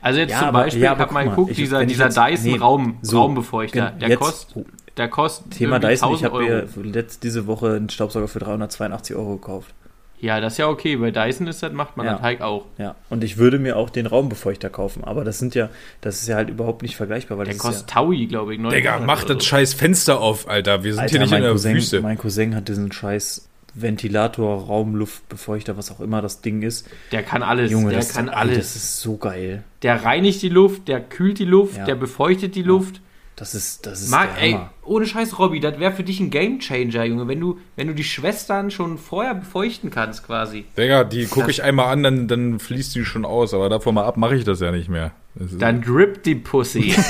[0.00, 2.08] Also jetzt Ja, zum aber- Beispiel, ja, ich habe mal guck mal, geguckt, dieser, dieser
[2.08, 4.64] Dyson nee, Raum, so, Raumbefeuchter, der jetzt- kostet,
[5.00, 6.44] der kostet Thema Dyson, ich 1000 habe
[6.84, 9.74] mir letzt, diese Woche einen Staubsauger für 382 Euro gekauft.
[10.22, 10.96] Ja, das ist ja okay.
[10.96, 12.12] Bei Dyson ist das, macht man Ja.
[12.12, 12.66] das halt auch.
[12.76, 15.70] Ja, und ich würde mir auch den Raumbefeuchter kaufen, aber das sind ja,
[16.02, 18.60] das ist ja halt überhaupt nicht vergleichbar, weil Der das kostet ist Taui, glaube ich.
[18.60, 19.40] 900 Digga, mach das so.
[19.40, 20.84] scheiß Fenster auf, Alter.
[20.84, 22.00] Wir ja, sind Alter, hier nicht mein in der Cousin, Wüste.
[22.02, 26.86] mein Cousin hat diesen scheiß Ventilator, Raumluftbefeuchter, was auch immer das Ding ist.
[27.12, 27.70] Der kann alles.
[27.70, 28.56] Junge, der das, kann ey, alles.
[28.58, 29.62] das ist so geil.
[29.82, 31.84] der reinigt die Luft, der kühlt die Luft, Ja.
[31.86, 33.00] der befeuchtet die Luft.
[33.40, 37.04] Das ist, das ist der ey, ohne Scheiß, Robby, das wäre für dich ein Gamechanger,
[37.04, 37.26] Junge.
[37.26, 40.66] Wenn du, wenn du die Schwestern schon vorher befeuchten kannst, quasi.
[40.76, 43.54] Digga, die gucke ich einmal an, dann, dann fließt die schon aus.
[43.54, 45.12] Aber davon mal ab mache ich das ja nicht mehr.
[45.34, 46.94] Dann drip die Pussy.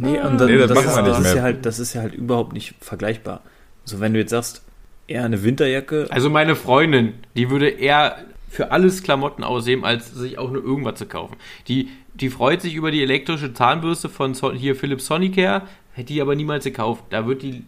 [0.00, 1.34] Nee, und dann, Nee, das das, ist, das, ist mehr.
[1.34, 3.40] ja halt, das ist ja halt überhaupt nicht vergleichbar.
[3.84, 4.62] So, wenn du jetzt sagst,
[5.08, 8.16] eher eine Winterjacke, Also meine Freundin, die würde eher
[8.48, 11.36] für alles Klamotten ausheben, als sich auch nur irgendwas zu kaufen.
[11.68, 16.20] Die, die freut sich über die elektrische Zahnbürste von So- hier Philips Sonicare, hätte die
[16.20, 17.04] aber niemals gekauft.
[17.10, 17.64] Da wird die,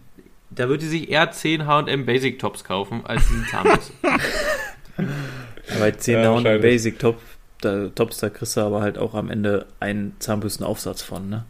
[0.50, 3.92] da wird die sich eher 10 H&M Basic Tops kaufen, als diese Zahnbürste.
[5.78, 6.62] bei 10 Ja, wahrscheinlich.
[6.62, 7.18] Basic Top,
[7.60, 11.44] da, Tops, da kriegst du aber halt auch am Ende einen Zahnbürstenaufsatz von, ne?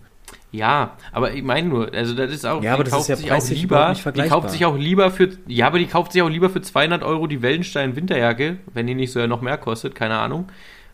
[0.53, 3.09] Ja, aber ich meine nur, also das ist auch, Ja, aber die das ist kauft
[3.09, 4.41] ja sich auch lieber, die vergleichbar.
[4.41, 7.27] kauft sich auch lieber für, ja, aber die kauft sich auch lieber für 200 Euro
[7.27, 10.49] die Wellenstein Winterjacke, wenn die nicht so ja noch mehr kostet, keine Ahnung,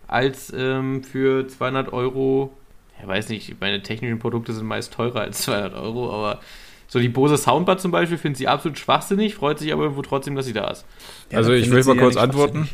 [0.08, 2.52] als ähm, für 200 Euro,
[3.00, 6.40] ja, weiß nicht, meine technischen Produkte sind meist teurer als 200 Euro, aber
[6.88, 10.36] so die Bose Soundbar zum Beispiel findet sie absolut schwachsinnig, freut sich aber irgendwo trotzdem,
[10.36, 10.84] dass sie da ist.
[11.32, 12.68] Ja, also ich will mal ja kurz antworten.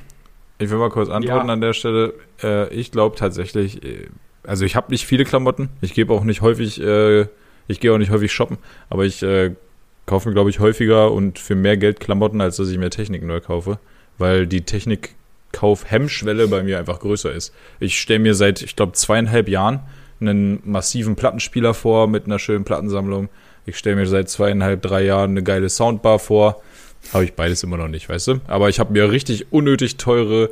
[0.58, 1.52] Ich will mal kurz antworten Ja.
[1.54, 2.12] an der Stelle.
[2.42, 4.08] Äh, ich glaube tatsächlich, äh,
[4.44, 5.68] also ich habe nicht viele Klamotten.
[5.80, 7.26] Ich gebe auch nicht häufig, äh,
[7.68, 8.58] ich gehe auch nicht häufig shoppen,
[8.90, 9.54] aber ich äh,
[10.06, 13.22] kaufe mir, glaube ich, häufiger und für mehr Geld Klamotten, als dass ich mir Technik
[13.22, 13.78] neu kaufe,
[14.18, 17.54] weil die Technikkauf-Hemmschwelle bei mir einfach größer ist.
[17.80, 19.80] Ich stelle mir seit, ich glaube, zweieinhalb Jahren
[20.20, 23.28] einen massiven Plattenspieler vor mit einer schönen Plattensammlung.
[23.66, 26.62] Ich stelle mir seit zweieinhalb, drei Jahren eine geile Soundbar vor.
[27.12, 28.40] Habe ich beides immer noch nicht, weißt du?
[28.46, 30.50] Aber ich habe mir richtig unnötig teure,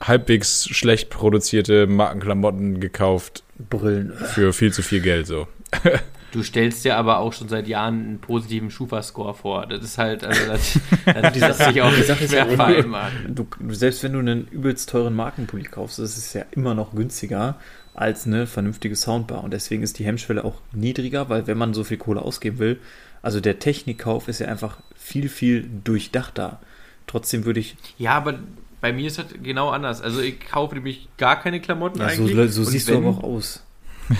[0.00, 4.12] halbwegs schlecht produzierte Markenklamotten gekauft Brillen.
[4.12, 5.46] für viel zu viel Geld so.
[6.32, 9.66] Du stellst dir aber auch schon seit Jahren einen positiven Schufa-Score vor.
[9.66, 13.34] Das ist halt, also das, das Die Sache- sich auch die Sache auch- vereinbaren.
[13.34, 16.94] Du, du- selbst wenn du einen übelst teuren Markenpulli kaufst, das ist ja immer noch
[16.94, 17.56] günstiger
[17.94, 19.42] als eine vernünftige Soundbar.
[19.42, 22.78] Und deswegen ist die Hemmschwelle auch niedriger, weil wenn man so viel Kohle ausgeben will,
[23.22, 26.60] also der Technikkauf ist ja einfach viel, viel durchdachter.
[27.08, 28.38] Trotzdem würde ich, Ja, aber
[28.80, 30.00] bei mir ist das genau anders.
[30.00, 32.52] Also ich kaufe nämlich gar keine Klamotten ja, so, eigentlich.
[32.52, 33.64] so Und siehst wenn, du aber auch aus.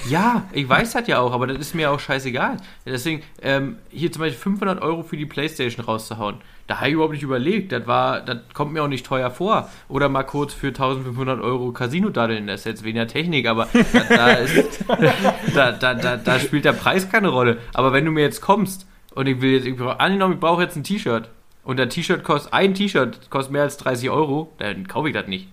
[0.09, 2.59] Ja, ich weiß das ja auch, aber das ist mir auch scheißegal.
[2.87, 6.37] Deswegen, ähm, hier zum Beispiel 500 Euro für die Playstation rauszuhauen,
[6.69, 7.73] da habe ich überhaupt nicht überlegt.
[7.73, 9.69] Das war, das kommt mir auch nicht teuer vor.
[9.89, 14.03] Oder mal kurz für 1500 Euro Casino daddeln, das ist jetzt weniger Technik, aber da,
[14.09, 14.85] da, ist,
[15.55, 17.59] da, da, da, spielt der Preis keine Rolle.
[17.75, 20.77] Aber wenn du mir jetzt kommst und ich will jetzt, ich angenommen, ich brauche jetzt
[20.77, 21.29] ein T-Shirt
[21.65, 25.27] und der T-Shirt kostet, ein T-Shirt kostet mehr als 30 Euro, dann kaufe ich das
[25.27, 25.49] nicht.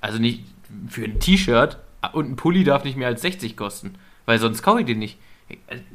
[0.00, 0.44] Also nicht
[0.88, 1.78] für ein T-Shirt
[2.12, 3.94] und ein Pulli darf nicht mehr als 60 kosten,
[4.26, 5.18] weil sonst kaufe ich den nicht.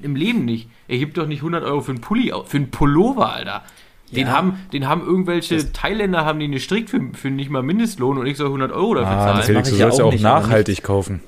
[0.01, 0.69] Im Leben nicht.
[0.87, 3.63] Er gibt doch nicht 100 Euro für einen Pulli, für einen Pullover, Alter.
[4.11, 4.33] Den, Ja.
[4.33, 8.37] haben, den haben irgendwelche Thailänder haben den gestrickt für, für nicht mal Mindestlohn und ich
[8.37, 9.43] soll 100 Euro dafür Ah, zahlen.
[9.43, 11.21] Felix, du sollst ja auch nicht, aber nachhaltig kaufen.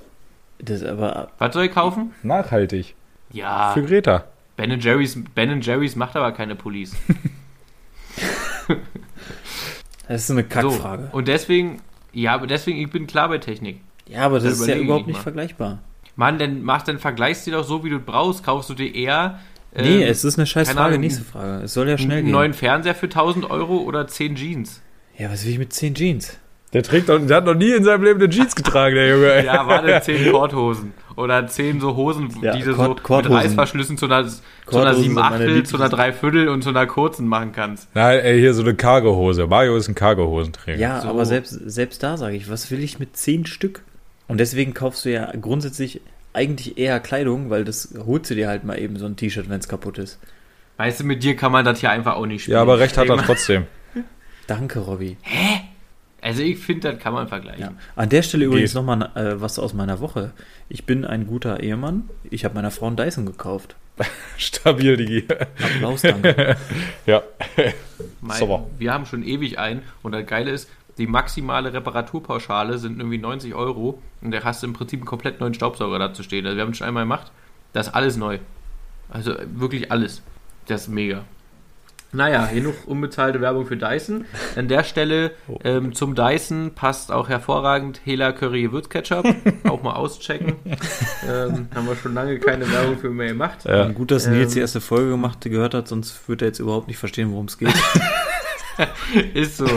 [0.59, 2.11] Das aber, Was soll ich kaufen?
[2.23, 2.95] Nachhaltig.
[3.31, 4.25] Ja, Für Greta.
[4.55, 6.95] Ben Jerry's, ben Jerry's macht aber keine Pullis.
[10.07, 11.09] das ist eine So, Kackfrage.
[11.11, 13.81] und deswegen, ja, aber deswegen, ich bin klar bei Technik.
[14.07, 15.23] ja, aber das da ist ja überhaupt nicht mal.
[15.23, 15.79] vergleichbar.
[16.15, 18.43] Mann, dann mach, dann vergleichst du dir doch so, wie du brauchst.
[18.43, 19.39] Kaufst du dir eher
[19.75, 20.85] Nee, ähm, es ist eine scheiß Frage.
[20.89, 21.63] Ahnung, Nächste Frage.
[21.63, 22.31] Es soll ja schnell einen gehen.
[22.33, 24.81] neuen Fernseher für 1000 Euro oder 10 Jeans?
[25.17, 26.37] Ja, was will ich mit 10 Jeans?
[26.73, 29.43] Der trägt doch, der hat noch nie in seinem Leben eine Jeans getragen, der Junge.
[29.45, 30.93] Ja, warte, 10 Korthosen.
[31.15, 33.09] Oder 10 so Hosen, Ja, die du so mit.
[33.09, 36.47] Reißverschlüssen zu einer, zu einer Korthosen 7 sind meine Achtel, zu einer Lieblings- 3 Viertel
[36.49, 37.87] und zu einer kurzen machen kannst.
[37.95, 39.47] Nein, ey, hier so eine Cargo-Hose.
[39.47, 40.79] Mario ist ein Cargo-Hosenträger.
[40.79, 41.09] Ja, So.
[41.09, 43.81] aber selbst, selbst da sage ich, was will ich mit 10 Stück?
[44.27, 46.01] Und deswegen kaufst du ja grundsätzlich
[46.33, 49.59] eigentlich eher Kleidung, weil das holst du dir halt mal eben so ein T-Shirt, wenn
[49.59, 50.19] es kaputt ist.
[50.77, 52.55] Weißt du, mit dir kann man das hier einfach auch nicht spielen.
[52.55, 53.65] Ja, aber recht hat er trotzdem.
[54.47, 55.17] Danke, Robby.
[56.23, 57.61] Also ich finde, das kann man vergleichen.
[57.61, 57.73] Ja.
[57.97, 58.81] An der Stelle übrigens Geht.
[58.81, 60.31] nochmal äh, was aus meiner Woche.
[60.69, 62.09] Ich bin ein guter Ehemann.
[62.29, 63.75] Ich habe meiner Frau einen Dyson gekauft.
[64.37, 65.27] Stabil, Digi.
[65.29, 66.55] Applaus, danke.
[67.05, 67.21] Ja.
[68.21, 68.67] Mein, Sauber.
[68.79, 73.53] wir haben schon ewig ein und das Geile ist, die maximale Reparaturpauschale sind irgendwie 90
[73.53, 76.45] Euro und da hast du im Prinzip einen komplett neuen Staubsauger dazu stehen.
[76.45, 77.33] Also wir haben es schon einmal gemacht.
[77.73, 78.39] Das ist alles neu.
[79.09, 80.21] Also wirklich alles.
[80.67, 81.25] Das ist mega.
[82.13, 84.25] Naja, genug unbezahlte Werbung für Dyson.
[84.55, 85.31] An der Stelle
[85.63, 89.25] ähm, zum Dyson passt auch hervorragend Hela Curry Gewürzketchup.
[89.67, 90.55] auch mal auschecken.
[91.27, 93.65] ähm, haben wir schon lange keine Werbung für mehr gemacht.
[93.65, 93.87] Ja.
[93.87, 94.53] Gut, dass Nils Ähm.
[94.53, 97.57] die erste Folge gemacht gehört hat, sonst würde er jetzt überhaupt nicht verstehen, worum es
[97.57, 97.73] geht.
[99.33, 99.67] Ist so.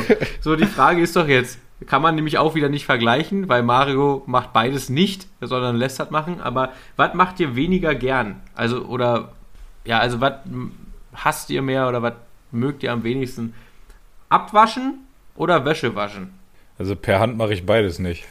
[0.40, 4.22] So, die Frage ist doch jetzt, kann man nämlich auch wieder nicht vergleichen, weil Mario
[4.26, 6.40] macht beides nicht, sondern lässt das machen.
[6.40, 8.40] Aber was macht ihr weniger gern?
[8.54, 9.32] Also, oder,
[9.84, 10.34] ja, also, was
[11.14, 12.14] hasst ihr mehr oder was
[12.56, 13.54] mögt ihr am wenigsten?
[14.28, 15.04] Abwaschen
[15.36, 16.30] oder Wäsche waschen?
[16.78, 18.24] Also per Hand mache ich beides nicht.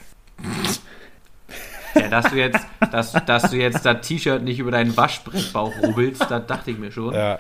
[1.95, 2.59] Ja, dass du jetzt,
[2.91, 6.91] dass, dass du jetzt das T-Shirt nicht über deinen Waschbrettbauch rubbelst, das dachte ich mir
[6.91, 7.13] schon.
[7.13, 7.39] Ja.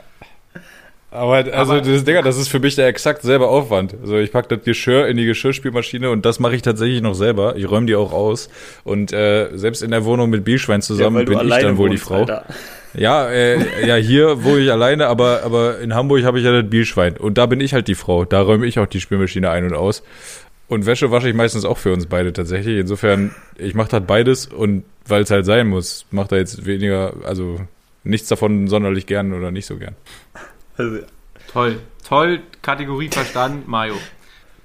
[1.11, 3.95] Aber also Aber- das, Digga, das ist für mich der exakt selbe Aufwand.
[4.01, 7.55] Also ich packe das Geschirr in die Geschirrspülmaschine und das mache ich tatsächlich noch selber.
[7.55, 8.49] Ich räume die auch aus.
[8.83, 12.25] Und äh, selbst in der Wohnung mit Bierschwein zusammen bin ich dann wohl die Frau.
[12.97, 16.69] Ja, äh, ja, hier wohne ich alleine, aber, aber in Hamburg habe ich ja das
[16.69, 17.17] Bierschwein.
[17.17, 18.25] Und da bin ich halt die Frau.
[18.25, 20.03] Da räume ich auch die Spülmaschine ein und aus.
[20.67, 22.79] Und Wäsche wasche ich meistens auch für uns beide tatsächlich.
[22.79, 27.13] Insofern, ich mache halt beides und weil es halt sein muss, macht er jetzt weniger,
[27.23, 27.59] also
[28.03, 29.95] nichts davon sonderlich gern oder nicht so gern.
[30.77, 30.99] Also,
[31.51, 31.79] Toll.
[32.07, 33.95] Toll, Kategorie verstanden, Mario.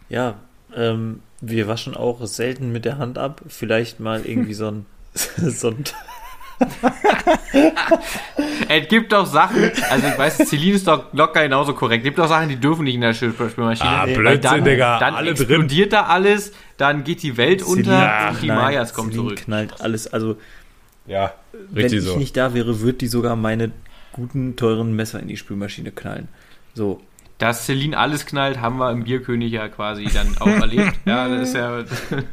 [0.09, 0.41] ja,
[0.75, 3.43] ähm, wir waschen auch selten mit der Hand ab.
[3.49, 5.85] Vielleicht mal irgendwie so ein, so ein
[8.69, 12.03] Es gibt doch Sachen, also ich weiß, Celine ist doch locker genauso korrekt.
[12.03, 13.89] Es gibt doch Sachen, die dürfen nicht in der Spülmaschine.
[13.91, 15.47] Ah, Blödsinn, dann, Digga, Dann alle drin.
[15.49, 19.29] explodiert da alles, dann geht die Welt unter Celine und die knallt- Mayas kommen Celine
[19.29, 19.45] zurück.
[19.45, 20.07] knallt alles.
[20.13, 20.37] Also,
[21.07, 22.17] Ja, wenn richtig ich so.
[22.17, 23.73] nicht da wäre, würde die sogar meine
[24.13, 26.29] guten, teuren Messer in die Spülmaschine knallen.
[26.75, 27.01] So.
[27.41, 30.93] Dass Celine alles knallt, haben wir im Bierkönig ja quasi dann auch erlebt.
[31.07, 31.83] Ja, das ist ja.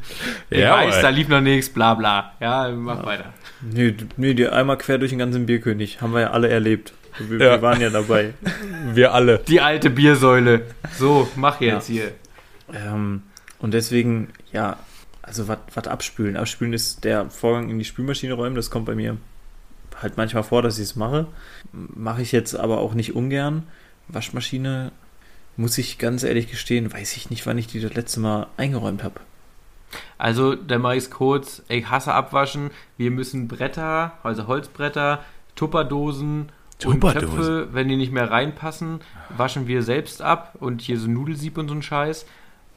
[0.52, 2.34] Ja, weiß, da lief noch nichts, bla bla.
[2.40, 3.34] Ja, mach weiter.
[3.62, 6.02] Nee, nee, die einmal quer durch den ganzen Bierkönig.
[6.02, 6.94] Haben wir ja alle erlebt.
[7.20, 7.52] Wir, Ja.
[7.54, 8.34] wir waren ja dabei.
[8.94, 9.40] Wir alle.
[9.48, 10.62] Die alte Biersäule.
[10.98, 12.12] So, mach jetzt hier.
[12.72, 13.24] Ähm,
[13.60, 14.78] und deswegen, ja,
[15.24, 16.38] also was abspülen.
[16.38, 18.56] Abspülen ist der Vorgang in die Spülmaschine räumen.
[18.56, 19.18] Das kommt bei mir
[20.02, 21.26] halt manchmal vor, dass ich es mache.
[21.72, 23.64] Mache ich jetzt aber auch nicht ungern.
[24.08, 24.92] Waschmaschine,
[25.56, 29.04] muss ich ganz ehrlich gestehen, weiß ich nicht, wann ich die das letzte Mal eingeräumt
[29.04, 29.20] habe.
[30.18, 31.64] Also, dann mach ich's kurz.
[31.70, 32.72] Ich hasse abwaschen.
[32.98, 35.24] Wir müssen Bretter, also Holzbretter,
[35.56, 36.50] Tupperdosen
[36.86, 37.30] und Tupperdosen?
[37.30, 39.00] Töpfe, wenn die nicht mehr reinpassen,
[39.36, 40.56] waschen wir selbst ab.
[40.60, 42.26] Und hier so Nudelsieb und so ein Scheiß.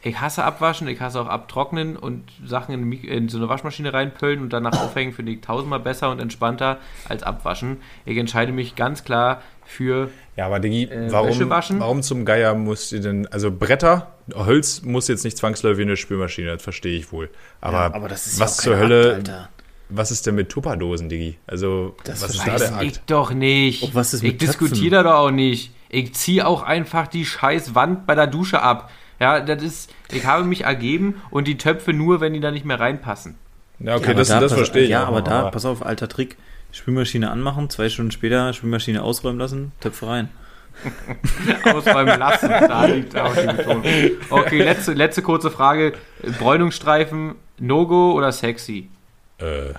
[0.03, 4.41] Ich hasse abwaschen, ich hasse auch abtrocknen und Sachen in, in so eine Waschmaschine reinpöllen
[4.41, 7.83] und danach aufhängen, finde ich tausendmal besser und entspannter als abwaschen.
[8.07, 10.11] Ich entscheide mich ganz klar für
[10.41, 15.07] Ja, aber Diggi, Äh, warum, warum zum Geier musst ihr denn, also Bretter, Holz muss
[15.07, 17.29] jetzt nicht zwangsläufig in eine Spülmaschine, das verstehe ich wohl.
[17.61, 19.49] Aber, was ja auch zur kein Hölle, Akt, Alter.
[19.91, 21.37] was ist denn mit Tupperdosen, Diggi?
[21.47, 23.03] Also, Das was ist da der ich Akt?
[23.09, 23.83] doch nicht.
[23.83, 25.75] Und was ist ich mit diskutiere da doch auch nicht.
[25.91, 28.91] Ich ziehe auch einfach die scheiß Wand bei der Dusche ab.
[29.21, 32.65] Ja, das ist, ich habe mich ergeben und die Töpfe nur, wenn die da nicht
[32.65, 33.35] mehr reinpassen.
[33.79, 34.89] Ja, okay, Ja, aber das, da das verstehe ich.
[34.89, 36.39] Ja, auch, aber da, pass auf, alter Trick.
[36.73, 40.29] Spülmaschine anmachen, zwei Stunden später Spülmaschine ausräumen lassen, Töpfe rein.
[41.65, 43.85] Ausräumen lassen, da liegt auch die Betonung.
[44.31, 45.93] Okay, letzte, letzte kurze Frage.
[46.39, 48.89] Bräunungsstreifen, No-Go oder sexy?
[49.39, 49.75] Äh,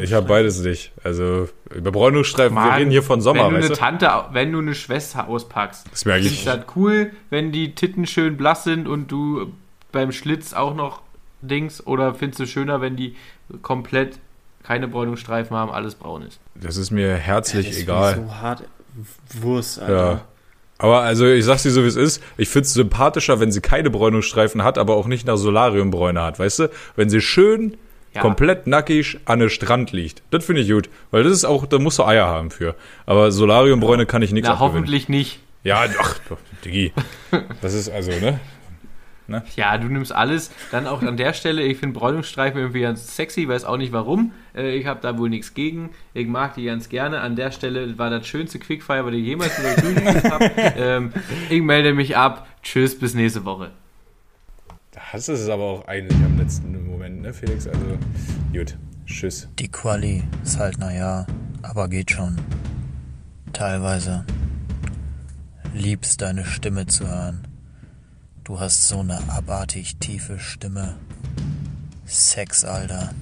[0.00, 0.92] ich habe beides nicht.
[1.02, 4.00] Also über Bräunungsstreifen, wir Mann, reden hier von Sommer, wenn du weißt eine du?
[4.00, 6.32] Tante, wenn du eine Schwester auspackst, Das merke ich.
[6.40, 9.52] ist das cool, wenn die Titten schön blass sind und du
[9.90, 11.00] beim Schlitz auch noch
[11.40, 13.16] Dings oder findest du schöner, wenn die
[13.62, 14.18] komplett
[14.62, 16.40] keine Bräunungsstreifen haben, alles braun ist?
[16.54, 18.14] Das ist mir herzlich Das ist egal.
[18.16, 18.62] So hart
[19.40, 19.94] Wurst, Alter.
[20.12, 20.20] Ja.
[20.78, 23.88] Aber also ich sag's dir so wie es ist, ich find's sympathischer, wenn sie keine
[23.90, 26.70] Bräunungsstreifen hat, aber auch nicht nach Solariumbräune hat, weißt du?
[26.96, 27.76] Wenn sie schön
[28.14, 28.20] Ja.
[28.20, 30.22] komplett nackig an der Strand liegt.
[30.30, 32.74] Das finde ich gut, weil das ist auch, da musst du Eier haben für.
[33.06, 34.74] Aber Solariumbräune kann ich nichts Na, abgewinnen.
[34.74, 35.40] hoffentlich nicht.
[35.64, 36.92] Ja, ach, doch, Diggi.
[37.62, 38.40] Das ist also, ne?
[39.56, 40.50] Ja, du nimmst alles.
[40.70, 44.32] Dann auch an der Stelle, ich finde Bräunungsstreifen irgendwie ganz sexy, weiß auch nicht warum.
[44.54, 45.90] Äh, ich habe da wohl nichts gegen.
[46.14, 47.20] Ich mag die ganz gerne.
[47.20, 50.50] An der Stelle war das schönste Quickfire, was ich jemals über gemacht habe.
[50.76, 51.12] Ähm,
[51.48, 52.46] ich melde mich ab.
[52.62, 53.70] Tschüss, bis nächste Woche.
[54.90, 57.66] Das ist es aber auch eigentlich am letzten Moment, ne, Felix?
[57.66, 57.98] Also,
[58.52, 58.76] gut.
[59.06, 59.48] Tschüss.
[59.58, 61.26] Die Quali ist halt naja,
[61.62, 62.36] aber geht schon.
[63.52, 64.24] Teilweise.
[65.74, 67.46] Liebst deine Stimme zu hören.
[68.44, 70.96] Du hast so eine abartig tiefe Stimme.
[72.06, 73.14] Sex, Alter.